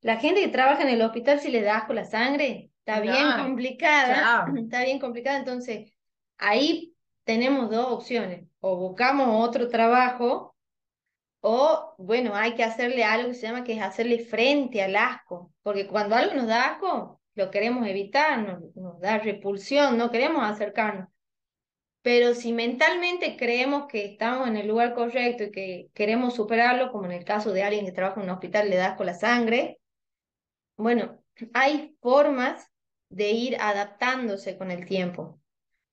La 0.00 0.16
gente 0.16 0.40
que 0.40 0.48
trabaja 0.48 0.82
en 0.82 0.88
el 0.88 1.02
hospital 1.02 1.38
si 1.38 1.52
le 1.52 1.62
da 1.62 1.76
asco 1.76 1.92
la 1.92 2.04
sangre, 2.04 2.72
está 2.80 2.98
bien 2.98 3.26
complicada, 3.38 4.44
está 4.56 4.82
bien 4.82 4.98
complicada, 4.98 5.38
entonces 5.38 5.92
ahí 6.36 6.93
tenemos 7.24 7.70
dos 7.70 7.86
opciones, 7.90 8.46
o 8.60 8.76
buscamos 8.76 9.28
otro 9.46 9.68
trabajo 9.68 10.54
o, 11.46 11.94
bueno, 11.98 12.34
hay 12.34 12.54
que 12.54 12.64
hacerle 12.64 13.04
algo 13.04 13.28
que 13.28 13.34
se 13.34 13.46
llama 13.46 13.64
que 13.64 13.74
es 13.74 13.82
hacerle 13.82 14.24
frente 14.24 14.82
al 14.82 14.96
asco, 14.96 15.52
porque 15.62 15.86
cuando 15.86 16.16
algo 16.16 16.32
nos 16.34 16.46
da 16.46 16.70
asco, 16.70 17.20
lo 17.34 17.50
queremos 17.50 17.86
evitar, 17.86 18.38
nos, 18.74 18.98
da 18.98 19.18
repulsión, 19.18 19.98
no 19.98 20.10
queremos 20.10 20.42
acercarnos. 20.42 21.08
Pero 22.00 22.34
si 22.34 22.54
mentalmente 22.54 23.36
creemos 23.36 23.88
que 23.88 24.06
estamos 24.06 24.48
en 24.48 24.56
el 24.56 24.66
lugar 24.66 24.94
correcto 24.94 25.44
y 25.44 25.50
que 25.50 25.90
queremos 25.92 26.34
superarlo, 26.34 26.90
como 26.90 27.04
en 27.04 27.12
el 27.12 27.24
caso 27.26 27.52
de 27.52 27.62
alguien 27.62 27.84
que 27.84 27.92
trabaja 27.92 28.20
en 28.20 28.26
un 28.26 28.34
hospital, 28.34 28.70
le 28.70 28.76
da 28.76 28.88
asco 28.92 29.04
la 29.04 29.14
sangre, 29.14 29.80
bueno, 30.78 31.22
hay 31.52 31.94
formas 32.00 32.70
de 33.10 33.32
ir 33.32 33.56
adaptándose 33.60 34.56
con 34.56 34.70
el 34.70 34.86
tiempo. 34.86 35.40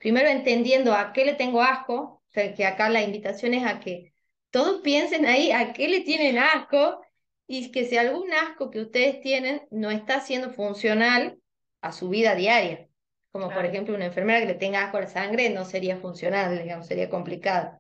Primero 0.01 0.29
entendiendo 0.29 0.95
a 0.95 1.13
qué 1.13 1.25
le 1.25 1.35
tengo 1.35 1.61
asco, 1.61 1.93
o 1.95 2.29
sea, 2.29 2.55
que 2.55 2.65
acá 2.65 2.89
la 2.89 3.03
invitación 3.03 3.53
es 3.53 3.63
a 3.63 3.79
que 3.79 4.15
todos 4.49 4.81
piensen 4.81 5.27
ahí 5.27 5.51
a 5.51 5.73
qué 5.73 5.87
le 5.87 6.01
tienen 6.01 6.39
asco 6.39 7.01
y 7.45 7.71
que 7.71 7.85
si 7.85 7.97
algún 7.97 8.33
asco 8.33 8.71
que 8.71 8.81
ustedes 8.81 9.21
tienen 9.21 9.61
no 9.69 9.91
está 9.91 10.19
siendo 10.19 10.49
funcional 10.49 11.39
a 11.81 11.91
su 11.91 12.09
vida 12.09 12.33
diaria, 12.33 12.89
como 13.31 13.51
por 13.51 13.63
ejemplo 13.63 13.93
una 13.93 14.07
enfermera 14.07 14.39
que 14.39 14.47
le 14.47 14.55
tenga 14.55 14.85
asco 14.85 14.97
a 14.97 15.01
la 15.01 15.07
sangre, 15.07 15.51
no 15.51 15.65
sería 15.65 15.97
funcional, 15.97 16.57
digamos, 16.63 16.87
sería 16.87 17.07
complicado. 17.07 17.79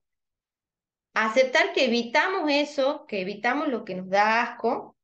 Aceptar 1.15 1.73
que 1.73 1.85
evitamos 1.85 2.51
eso, 2.51 3.07
que 3.07 3.21
evitamos 3.21 3.67
lo 3.67 3.83
que 3.83 3.95
nos 3.95 4.07
da 4.09 4.43
asco 4.43 4.95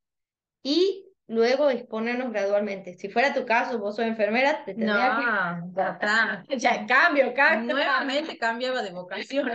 y 0.62 1.07
luego 1.28 1.70
exponernos 1.70 2.32
gradualmente. 2.32 2.94
Si 2.94 3.08
fuera 3.08 3.34
tu 3.34 3.46
caso, 3.46 3.78
vos 3.78 3.94
sos 3.94 4.06
enfermera, 4.06 4.64
te 4.64 4.74
tendría 4.74 5.60
no, 5.60 5.72
ya 5.74 5.90
está. 5.92 6.44
ya 6.56 6.86
cambio, 6.86 7.32
cambio. 7.34 7.74
Nuevamente 7.74 8.36
cambiaba 8.36 8.82
de 8.82 8.90
vocación. 8.90 9.48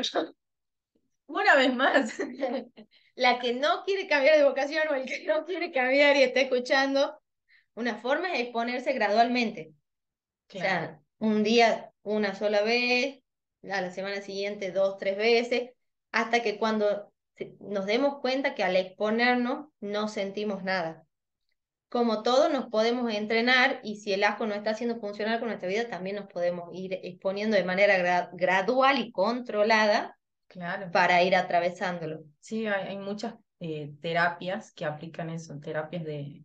Una 1.25 1.55
vez 1.55 1.73
más. 1.75 2.19
La 3.15 3.39
que 3.39 3.53
no 3.53 3.83
quiere 3.83 4.07
cambiar 4.07 4.37
de 4.37 4.43
vocación 4.43 4.87
o 4.89 4.95
el 4.95 5.05
que 5.05 5.23
no 5.27 5.45
quiere 5.45 5.71
cambiar 5.71 6.15
y 6.15 6.23
está 6.23 6.41
escuchando, 6.41 7.21
una 7.75 7.97
forma 7.97 8.33
es 8.33 8.39
exponerse 8.39 8.91
gradualmente. 8.93 9.71
O 10.51 10.57
sea, 10.57 10.99
un 11.19 11.43
día 11.43 11.91
una 12.01 12.33
sola 12.33 12.63
vez, 12.63 13.19
a 13.69 13.81
la 13.81 13.91
semana 13.91 14.21
siguiente 14.21 14.71
dos, 14.71 14.97
tres 14.97 15.15
veces, 15.15 15.69
hasta 16.11 16.41
que 16.41 16.57
cuando 16.57 17.13
nos 17.59 17.85
demos 17.85 18.19
cuenta 18.19 18.55
que 18.55 18.63
al 18.63 18.75
exponernos 18.75 19.67
no 19.79 20.07
sentimos 20.07 20.63
nada 20.63 21.05
como 21.93 22.23
todo 22.23 22.49
nos 22.49 22.69
podemos 22.71 23.13
entrenar 23.13 23.79
y 23.83 23.97
si 23.97 24.13
el 24.13 24.23
asco 24.23 24.47
no 24.47 24.55
está 24.55 24.71
haciendo 24.71 24.99
funcionar 24.99 25.37
con 25.37 25.49
nuestra 25.49 25.69
vida, 25.69 25.87
también 25.89 26.15
nos 26.15 26.25
podemos 26.25 26.71
ir 26.73 26.93
exponiendo 27.03 27.55
de 27.55 27.63
manera 27.63 28.31
gradual 28.33 28.97
y 28.97 29.11
controlada 29.11 30.17
claro. 30.47 30.89
para 30.89 31.21
ir 31.21 31.35
atravesándolo. 31.35 32.23
Sí, 32.39 32.65
hay, 32.65 32.97
muchas 32.97 33.35
eh, 33.59 33.93
terapias 34.01 34.71
que 34.71 34.85
aplican 34.85 35.29
eso, 35.29 35.59
terapias 35.59 36.03
de, 36.03 36.43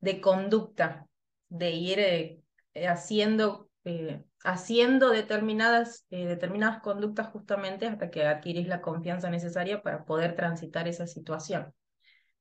de 0.00 0.20
conducta, 0.20 1.06
de 1.48 1.70
ir 1.70 2.00
eh, 2.00 2.42
haciendo, 2.88 3.70
eh, 3.84 4.24
haciendo 4.42 5.10
determinadas, 5.10 6.06
determinadas 6.10 6.82
conductas 6.82 7.28
justamente 7.28 7.86
hasta 7.86 8.10
que 8.10 8.24
adquirís 8.26 8.66
la 8.66 8.80
confianza 8.80 9.30
necesaria 9.30 9.80
para 9.80 10.04
poder 10.04 10.34
transitar 10.34 10.88
esa 10.88 11.06
situación. 11.06 11.72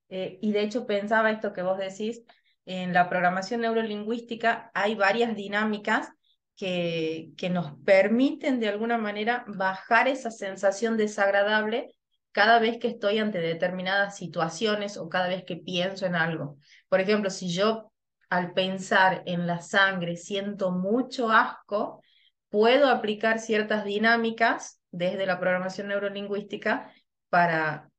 y 0.10 0.52
de 0.54 0.62
hecho 0.62 0.88
pensaba 0.88 1.30
esto 1.30 1.54
que 1.54 1.62
vos 1.62 1.78
decís, 1.78 2.24
en 2.68 2.94
la 2.94 3.10
programación 3.10 3.62
neurolingüística 3.62 4.72
hay 4.74 4.94
varias 4.94 5.36
dinámicas 5.36 6.12
que, 6.56 7.30
que 7.38 7.50
nos 7.50 7.74
permiten 7.86 8.60
de 8.60 8.68
alguna 8.68 8.98
manera 8.98 9.46
bajar 9.48 10.08
esa 10.08 10.32
sensación 10.32 10.98
desagradable 10.98 11.96
cada 12.34 12.60
vez 12.60 12.78
que 12.78 12.90
estoy 12.90 13.20
ante 13.20 13.40
determinadas 13.40 14.18
situaciones 14.18 14.98
o 14.98 15.08
cada 15.08 15.30
vez 15.30 15.46
que 15.46 15.56
pienso 15.56 16.06
en 16.06 16.16
algo. 16.16 16.58
Por 16.90 17.00
ejemplo, 17.00 17.30
si 17.30 17.50
yo 17.50 17.92
al 18.30 18.52
pensar 18.52 19.24
en 19.26 19.48
la 19.48 19.62
sangre 19.62 20.18
siento 20.18 20.72
mucho 20.72 21.32
asco, 21.32 22.02
puedo 22.50 22.90
aplicar 22.90 23.40
ciertas 23.40 23.86
dinámicas 23.86 24.82
desde 24.92 25.26
la 25.26 25.40
programación 25.40 25.88
neurolingüística 25.88 26.92
para 27.30 27.90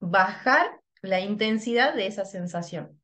bajar 0.00 0.68
la 1.00 1.20
intensidad 1.20 1.94
de 1.94 2.06
esa 2.06 2.26
sensación. 2.26 2.97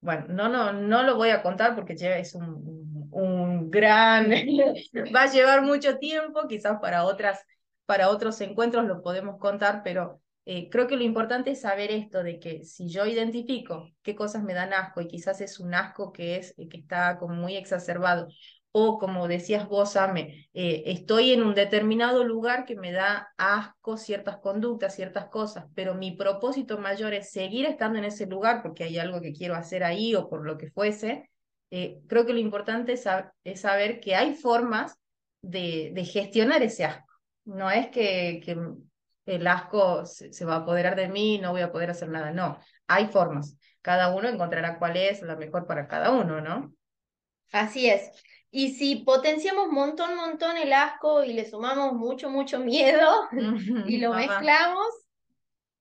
Bueno, 0.00 0.26
no, 0.28 0.48
no, 0.48 0.72
no 0.72 1.02
lo 1.02 1.16
voy 1.16 1.30
a 1.30 1.42
contar 1.42 1.74
porque 1.74 1.94
es 1.98 2.34
un, 2.34 3.08
un 3.10 3.70
gran, 3.70 4.30
va 5.14 5.22
a 5.22 5.30
llevar 5.32 5.62
mucho 5.62 5.98
tiempo, 5.98 6.46
quizás 6.48 6.78
para, 6.80 7.04
otras, 7.04 7.44
para 7.84 8.08
otros 8.10 8.40
encuentros 8.40 8.86
lo 8.86 9.02
podemos 9.02 9.38
contar, 9.38 9.82
pero 9.82 10.20
eh, 10.44 10.70
creo 10.70 10.86
que 10.86 10.96
lo 10.96 11.02
importante 11.02 11.50
es 11.50 11.60
saber 11.62 11.90
esto 11.90 12.22
de 12.22 12.38
que 12.38 12.64
si 12.64 12.88
yo 12.88 13.06
identifico 13.06 13.90
qué 14.02 14.14
cosas 14.14 14.44
me 14.44 14.54
dan 14.54 14.72
asco 14.72 15.00
y 15.00 15.08
quizás 15.08 15.40
es 15.40 15.58
un 15.58 15.74
asco 15.74 16.12
que, 16.12 16.36
es, 16.36 16.54
que 16.70 16.78
está 16.78 17.18
como 17.18 17.34
muy 17.34 17.56
exacerbado 17.56 18.28
o 18.72 18.98
como 18.98 19.28
decías 19.28 19.68
vos, 19.68 19.96
Ame, 19.96 20.48
eh, 20.52 20.82
estoy 20.86 21.32
en 21.32 21.42
un 21.42 21.54
determinado 21.54 22.24
lugar 22.24 22.64
que 22.64 22.76
me 22.76 22.92
da 22.92 23.32
asco 23.36 23.96
ciertas 23.96 24.38
conductas, 24.38 24.94
ciertas 24.94 25.26
cosas, 25.26 25.66
pero 25.74 25.94
mi 25.94 26.12
propósito 26.12 26.78
mayor 26.78 27.14
es 27.14 27.30
seguir 27.30 27.66
estando 27.66 27.98
en 27.98 28.04
ese 28.04 28.26
lugar 28.26 28.62
porque 28.62 28.84
hay 28.84 28.98
algo 28.98 29.20
que 29.20 29.32
quiero 29.32 29.54
hacer 29.54 29.84
ahí 29.84 30.14
o 30.14 30.28
por 30.28 30.44
lo 30.44 30.58
que 30.58 30.70
fuese, 30.70 31.30
eh, 31.70 32.00
creo 32.08 32.26
que 32.26 32.32
lo 32.32 32.38
importante 32.38 32.92
es, 32.92 33.60
saber 33.60 34.00
que 34.00 34.14
hay 34.14 34.34
formas 34.34 34.96
de, 35.42 35.92
gestionar 36.04 36.62
ese 36.62 36.84
asco. 36.84 37.06
No 37.44 37.70
es 37.70 37.88
que, 37.88 38.40
que 38.44 38.56
el 39.26 39.46
asco 39.46 40.06
se, 40.06 40.32
se 40.32 40.44
va 40.44 40.54
a 40.54 40.58
apoderar 40.58 40.96
de 40.96 41.08
mí, 41.08 41.38
no 41.38 41.52
voy 41.52 41.62
a 41.62 41.72
poder 41.72 41.90
hacer 41.90 42.08
nada, 42.08 42.32
no, 42.32 42.58
hay 42.86 43.06
formas. 43.06 43.56
Cada 43.82 44.14
uno 44.14 44.28
encontrará 44.28 44.78
cuál 44.78 44.96
es 44.96 45.22
la 45.22 45.36
mejor 45.36 45.66
para 45.66 45.88
cada 45.88 46.10
uno, 46.12 46.40
¿no? 46.40 46.74
Así 47.52 47.88
es. 47.88 48.10
Y 48.50 48.70
si 48.72 48.96
potenciamos 48.96 49.68
montón, 49.68 50.16
montón 50.16 50.56
el 50.56 50.72
asco 50.72 51.22
y 51.22 51.34
le 51.34 51.48
sumamos 51.48 51.92
mucho, 51.92 52.30
mucho 52.30 52.58
miedo 52.60 53.28
y 53.86 53.98
lo 53.98 54.14
mezclamos, 54.14 54.86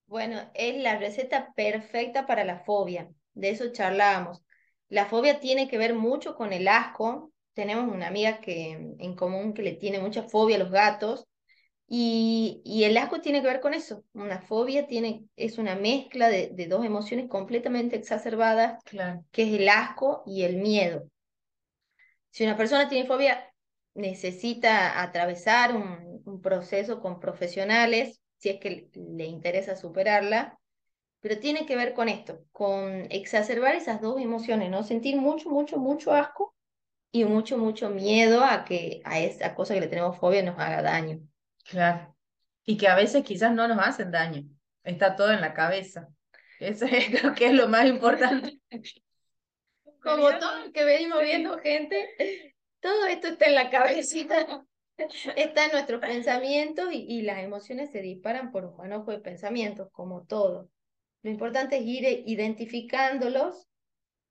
bueno, 0.06 0.40
es 0.54 0.82
la 0.82 0.98
receta 0.98 1.54
perfecta 1.56 2.26
para 2.26 2.44
la 2.44 2.60
fobia. 2.60 3.10
De 3.34 3.50
eso 3.50 3.72
charlábamos. 3.72 4.42
La 4.90 5.06
fobia 5.06 5.40
tiene 5.40 5.68
que 5.68 5.78
ver 5.78 5.94
mucho 5.94 6.36
con 6.36 6.54
el 6.54 6.68
asco. 6.68 7.32
Tenemos 7.54 7.94
una 7.94 8.08
amiga 8.08 8.40
que 8.40 8.72
en 8.72 9.16
común 9.16 9.54
que 9.54 9.62
le 9.62 9.74
tiene 9.74 10.00
mucha 10.00 10.24
fobia 10.24 10.56
a 10.56 10.60
los 10.60 10.72
gatos 10.72 11.28
y, 11.88 12.62
y 12.66 12.84
el 12.84 12.98
asco 12.98 13.22
tiene 13.22 13.42
que 13.42 13.48
ver 13.48 13.62
con 13.62 13.74
eso. 13.74 14.04
Una 14.14 14.42
fobia 14.42 14.88
tiene, 14.88 15.26
es 15.36 15.58
una 15.58 15.76
mezcla 15.76 16.30
de, 16.30 16.50
de 16.54 16.68
dos 16.68 16.86
emociones 16.86 17.30
completamente 17.30 17.96
exacerbadas, 17.96 18.84
claro. 18.84 19.24
que 19.32 19.44
es 19.44 19.60
el 19.60 19.70
asco 19.70 20.24
y 20.26 20.44
el 20.44 20.58
miedo. 20.58 21.10
Si 22.38 22.44
una 22.44 22.56
persona 22.56 22.88
tiene 22.88 23.08
fobia, 23.08 23.52
necesita 23.96 25.02
atravesar 25.02 25.76
un, 25.76 26.22
un 26.24 26.40
proceso 26.40 27.02
con 27.02 27.20
profesionales, 27.20 28.22
si 28.38 28.50
es 28.50 28.60
que 28.60 28.92
le 28.94 29.26
interesa 29.26 29.76
superarla, 29.76 30.60
pero 31.20 31.40
tiene 31.40 31.66
que 31.66 31.76
ver 31.76 31.96
con 31.96 32.10
esto, 32.10 32.46
con 32.52 33.08
exacerbar 33.10 33.74
esas 33.74 34.02
dos 34.02 34.22
emociones, 34.22 34.70
¿no? 34.70 34.84
Sentir 34.84 35.18
mucho, 35.18 35.50
mucho, 35.50 35.80
mucho 35.80 36.14
asco 36.14 36.54
y 37.12 37.26
mucho, 37.26 37.58
mucho 37.58 37.90
miedo 37.90 38.44
a 38.44 38.66
que 38.66 39.02
a 39.04 39.20
esa 39.20 39.56
cosa 39.56 39.74
que 39.74 39.82
le 39.82 39.88
tenemos 39.88 40.20
fobia 40.20 40.44
nos 40.44 40.60
haga 40.60 40.84
daño. 40.84 41.20
Claro. 41.64 42.16
Y 42.66 42.78
que 42.78 42.88
a 42.88 42.94
veces 42.94 43.24
quizás 43.24 43.52
no 43.52 43.68
nos 43.68 43.80
hacen 43.80 44.12
daño. 44.12 44.44
Está 44.84 45.16
todo 45.16 45.32
en 45.32 45.42
la 45.42 45.56
cabeza. 45.56 46.08
Eso 46.60 46.86
es, 46.86 47.10
creo 47.10 47.34
que 47.34 47.48
es 47.48 47.54
lo 47.54 47.68
más 47.68 47.88
importante. 47.88 48.60
Como 50.02 50.30
todo 50.40 50.72
que 50.74 50.84
venimos 50.84 51.22
viendo, 51.22 51.58
gente, 51.60 52.54
todo 52.80 53.06
esto 53.08 53.28
está 53.30 53.46
en 53.46 53.56
la 53.56 53.70
cabecita. 53.70 54.66
Están 55.36 55.72
nuestros 55.72 56.02
pensamientos 56.02 56.92
y, 56.92 57.06
y, 57.08 57.22
las 57.22 57.40
emociones 57.40 57.92
se 57.92 58.02
disparan 58.02 58.52
por 58.52 58.66
un 58.66 58.76
manojo 58.78 59.12
de 59.12 59.20
pensamientos, 59.20 59.90
como 59.92 60.26
todo. 60.26 60.72
Lo 61.22 61.30
importante 61.30 61.78
es 61.78 61.84
ir 61.84 62.24
identificándolos, 62.26 63.68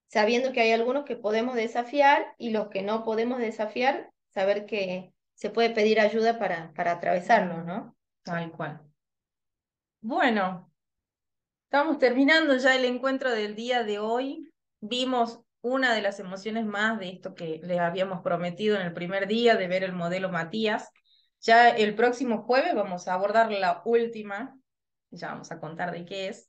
sabiendo 0.09 0.53
que 0.53 0.61
hay 0.63 0.73
algunos 0.73 1.05
que 1.05 1.17
podemos 1.17 1.55
desafiar 1.55 2.35
y 2.39 2.51
los 2.51 2.69
que 2.69 2.83
no 2.83 3.05
podemos 3.05 3.39
desafiar, 3.39 4.11
saber 4.31 4.67
que 4.67 5.13
se 5.35 5.51
puede 5.51 5.71
pedir 5.71 6.01
ayuda 6.01 6.39
para, 6.39 6.73
para 6.75 6.93
atravesarlo, 6.93 7.63
¿no? 7.63 7.97
Tal 8.23 8.51
cual. 8.51 8.81
Bueno, 10.01 10.73
estamos 11.65 11.99
terminando 11.99 12.57
ya 12.57 12.75
el 12.75 12.85
encuentro 12.85 13.31
del 13.31 13.55
día 13.55 13.85
de 13.85 13.99
hoy. 13.99 14.51
Vimos 14.81 15.41
una 15.67 15.93
de 15.95 16.01
las 16.01 16.21
emociones 16.21 16.65
más 16.65 17.01
de 17.01 17.09
esto 17.09 17.35
que 17.35 17.61
les 17.65 17.81
habíamos 17.81 18.23
prometido 18.23 18.77
en 18.77 18.83
el 18.83 18.93
primer 18.93 19.27
día 19.27 19.57
de 19.57 19.67
ver 19.67 19.83
el 19.83 19.93
modelo 19.93 20.31
Matías. 20.31 20.91
Ya 21.41 21.71
el 21.71 21.97
próximo 21.97 22.45
jueves 22.45 22.73
vamos 22.77 23.09
a 23.09 23.15
abordar 23.15 23.51
la 23.51 23.83
última, 23.85 24.57
ya 25.11 25.31
vamos 25.33 25.51
a 25.51 25.59
contar 25.59 25.91
de 25.91 26.05
qué 26.05 26.29
es. 26.29 26.49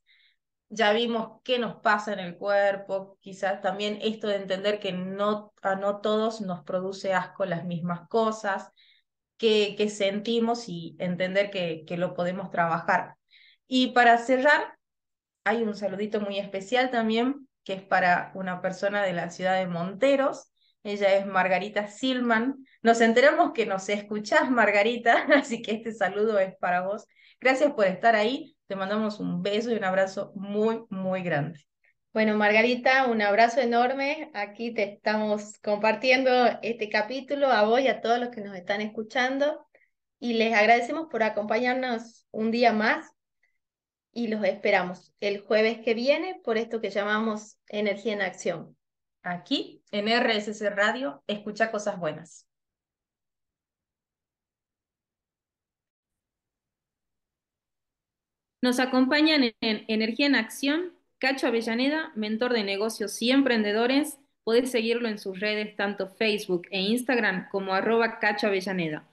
Ya 0.69 0.93
vimos 0.93 1.41
qué 1.43 1.57
nos 1.57 1.77
pasa 1.77 2.13
en 2.13 2.19
el 2.19 2.37
cuerpo, 2.37 3.17
quizás 3.19 3.59
también 3.61 3.97
esto 4.03 4.27
de 4.27 4.35
entender 4.35 4.79
que 4.79 4.91
no, 4.91 5.51
a 5.63 5.75
no 5.75 5.99
todos 6.01 6.41
nos 6.41 6.63
produce 6.63 7.13
asco 7.13 7.45
las 7.45 7.65
mismas 7.65 8.07
cosas, 8.09 8.69
que, 9.37 9.75
que 9.77 9.89
sentimos 9.89 10.69
y 10.69 10.95
entender 10.99 11.49
que, 11.49 11.85
que 11.87 11.97
lo 11.97 12.13
podemos 12.13 12.51
trabajar. 12.51 13.15
Y 13.65 13.93
para 13.93 14.17
cerrar, 14.19 14.77
hay 15.43 15.63
un 15.63 15.75
saludito 15.75 16.21
muy 16.21 16.37
especial 16.37 16.91
también 16.91 17.46
que 17.67 17.73
es 17.73 17.83
para 17.83 18.31
una 18.33 18.61
persona 18.61 19.03
de 19.03 19.11
la 19.11 19.29
ciudad 19.29 19.57
de 19.57 19.67
Monteros. 19.67 20.49
Ella 20.85 21.17
es 21.17 21.25
Margarita 21.25 21.89
Silman. 21.89 22.55
Nos 22.81 23.01
enteramos 23.01 23.51
que 23.51 23.65
nos 23.65 23.89
escuchás, 23.89 24.49
Margarita, 24.49 25.27
así 25.35 25.61
que 25.61 25.73
este 25.73 25.91
saludo 25.91 26.39
es 26.39 26.55
para 26.59 26.83
vos. 26.87 27.05
Gracias 27.41 27.73
por 27.73 27.85
estar 27.85 28.15
ahí. 28.15 28.55
Te 28.67 28.77
mandamos 28.77 29.19
un 29.19 29.43
beso 29.43 29.69
y 29.69 29.75
un 29.75 29.83
abrazo 29.83 30.31
muy, 30.33 30.85
muy 30.89 31.23
grande. 31.23 31.59
Bueno, 32.13 32.37
Margarita, 32.37 33.05
un 33.07 33.21
abrazo 33.21 33.59
enorme. 33.59 34.31
Aquí 34.33 34.73
te 34.73 34.83
estamos 34.83 35.59
compartiendo 35.61 36.31
este 36.61 36.87
capítulo 36.87 37.47
a 37.47 37.63
vos 37.63 37.81
y 37.81 37.89
a 37.89 37.99
todos 37.99 38.17
los 38.17 38.29
que 38.29 38.39
nos 38.39 38.55
están 38.55 38.79
escuchando. 38.79 39.67
Y 40.21 40.35
les 40.35 40.53
agradecemos 40.53 41.07
por 41.11 41.21
acompañarnos 41.21 42.25
un 42.31 42.49
día 42.49 42.71
más 42.71 43.11
y 44.17 44.27
los 44.29 44.43
esperamos 44.43 45.13
el 45.19 45.41
jueves 45.41 45.77
que 45.85 45.93
viene 45.93 46.41
por 46.43 46.57
esto 46.57 46.81
que 46.81 46.89
llamamos 46.89 47.59
Energía 47.67 48.13
en 48.13 48.23
Acción. 48.23 48.75
Aquí, 49.21 49.83
en 49.91 50.07
RSC 50.07 50.71
Radio, 50.71 51.23
escucha 51.27 51.69
cosas 51.69 51.99
buenas. 51.99 52.47
Nos 58.63 58.79
acompañan 58.79 59.43
en 59.43 59.85
Energía 59.87 60.25
en 60.25 60.35
Acción 60.35 60.93
Cacho 61.19 61.45
Avellaneda, 61.45 62.11
mentor 62.15 62.53
de 62.53 62.63
negocios 62.63 63.21
y 63.21 63.29
emprendedores. 63.29 64.17
Podés 64.43 64.71
seguirlo 64.71 65.09
en 65.09 65.19
sus 65.19 65.39
redes, 65.39 65.75
tanto 65.75 66.07
Facebook 66.07 66.63
e 66.71 66.81
Instagram 66.81 67.49
como 67.49 67.75
arroba 67.75 68.17
Cacho 68.17 68.47
Avellaneda. 68.47 69.07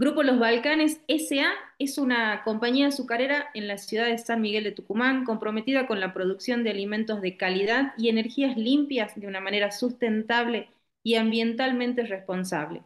Grupo 0.00 0.22
Los 0.22 0.38
Balcanes 0.38 1.02
SA 1.08 1.52
es 1.78 1.98
una 1.98 2.42
compañía 2.42 2.86
azucarera 2.86 3.50
en 3.52 3.68
la 3.68 3.76
ciudad 3.76 4.06
de 4.06 4.16
San 4.16 4.40
Miguel 4.40 4.64
de 4.64 4.72
Tucumán 4.72 5.26
comprometida 5.26 5.86
con 5.86 6.00
la 6.00 6.14
producción 6.14 6.64
de 6.64 6.70
alimentos 6.70 7.20
de 7.20 7.36
calidad 7.36 7.92
y 7.98 8.08
energías 8.08 8.56
limpias 8.56 9.14
de 9.14 9.26
una 9.26 9.42
manera 9.42 9.70
sustentable 9.70 10.70
y 11.02 11.16
ambientalmente 11.16 12.04
responsable. 12.04 12.82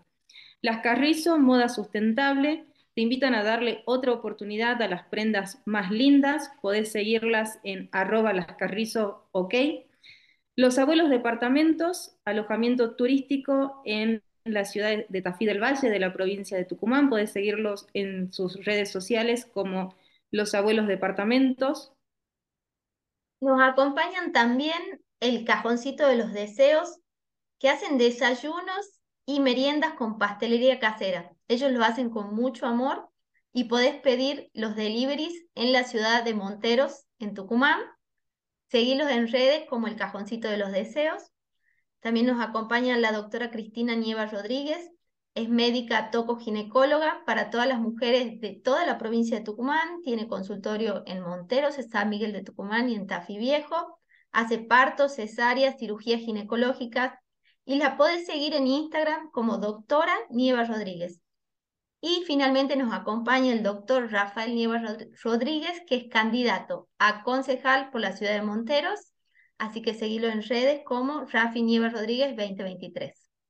Las 0.60 0.80
Carrizo, 0.80 1.38
moda 1.38 1.68
sustentable, 1.68 2.64
te 2.96 3.02
invitan 3.02 3.36
a 3.36 3.44
darle 3.44 3.84
otra 3.84 4.10
oportunidad 4.10 4.82
a 4.82 4.88
las 4.88 5.04
prendas 5.04 5.62
más 5.66 5.92
lindas. 5.92 6.50
Podés 6.62 6.90
seguirlas 6.90 7.60
en 7.62 7.90
arroba 7.92 8.32
lascarrizo, 8.32 9.28
ok. 9.30 9.54
Los 10.56 10.78
abuelos 10.80 11.10
departamentos, 11.10 12.16
alojamiento 12.24 12.96
turístico 12.96 13.82
en 13.84 14.20
la 14.44 14.64
ciudad 14.64 15.06
de 15.08 15.22
Tafí 15.22 15.46
del 15.46 15.62
Valle, 15.62 15.88
de 15.88 15.98
la 15.98 16.12
provincia 16.12 16.56
de 16.56 16.64
Tucumán. 16.64 17.08
Podés 17.08 17.32
seguirlos 17.32 17.86
en 17.94 18.32
sus 18.32 18.64
redes 18.64 18.90
sociales 18.90 19.46
como 19.46 19.94
Los 20.30 20.54
Abuelos 20.54 20.86
Departamentos. 20.86 21.92
Nos 23.40 23.60
acompañan 23.60 24.32
también 24.32 25.02
el 25.20 25.44
Cajoncito 25.44 26.06
de 26.06 26.16
los 26.16 26.32
Deseos, 26.32 26.98
que 27.58 27.70
hacen 27.70 27.98
desayunos 27.98 29.00
y 29.26 29.40
meriendas 29.40 29.94
con 29.94 30.18
pastelería 30.18 30.78
casera. 30.78 31.32
Ellos 31.48 31.72
lo 31.72 31.82
hacen 31.82 32.10
con 32.10 32.34
mucho 32.34 32.66
amor 32.66 33.08
y 33.52 33.64
podés 33.64 34.00
pedir 34.00 34.50
los 34.52 34.76
deliveries 34.76 35.32
en 35.54 35.72
la 35.72 35.84
ciudad 35.84 36.24
de 36.24 36.34
Monteros, 36.34 37.06
en 37.18 37.34
Tucumán. 37.34 37.80
Seguilos 38.68 39.10
en 39.10 39.30
redes 39.30 39.66
como 39.68 39.86
el 39.86 39.96
Cajoncito 39.96 40.48
de 40.48 40.58
los 40.58 40.72
Deseos. 40.72 41.33
También 42.04 42.26
nos 42.26 42.44
acompaña 42.44 42.98
la 42.98 43.12
doctora 43.12 43.50
Cristina 43.50 43.94
Nieva 43.94 44.26
Rodríguez, 44.26 44.90
es 45.34 45.48
médica 45.48 46.10
tocoginecóloga 46.10 47.22
para 47.24 47.48
todas 47.48 47.66
las 47.66 47.80
mujeres 47.80 48.42
de 48.42 48.52
toda 48.52 48.84
la 48.84 48.98
provincia 48.98 49.38
de 49.38 49.42
Tucumán, 49.42 50.02
tiene 50.02 50.28
consultorio 50.28 51.02
en 51.06 51.22
Monteros, 51.22 51.78
en 51.78 51.88
San 51.88 52.10
Miguel 52.10 52.34
de 52.34 52.42
Tucumán 52.42 52.90
y 52.90 52.94
en 52.94 53.06
Tafi 53.06 53.38
Viejo, 53.38 53.98
hace 54.32 54.58
partos, 54.58 55.14
cesáreas, 55.14 55.76
cirugías 55.78 56.20
ginecológicas 56.20 57.18
y 57.64 57.76
la 57.76 57.96
puedes 57.96 58.26
seguir 58.26 58.52
en 58.52 58.66
Instagram 58.66 59.30
como 59.30 59.56
doctora 59.56 60.14
Nieva 60.28 60.64
Rodríguez. 60.64 61.22
Y 62.02 62.22
finalmente 62.26 62.76
nos 62.76 62.92
acompaña 62.92 63.50
el 63.50 63.62
doctor 63.62 64.12
Rafael 64.12 64.54
Nieva 64.54 64.82
Rodríguez, 65.22 65.80
que 65.86 65.96
es 65.96 66.08
candidato 66.10 66.86
a 66.98 67.22
concejal 67.22 67.88
por 67.90 68.02
la 68.02 68.12
ciudad 68.12 68.34
de 68.34 68.42
Monteros 68.42 69.13
Así 69.58 69.82
que 69.82 69.94
seguilo 69.94 70.28
en 70.28 70.42
redes 70.42 70.82
como 70.84 71.24
Rafi 71.26 71.62
Nieves 71.62 71.92
Rodríguez 71.92 72.36
2023. 72.36 73.23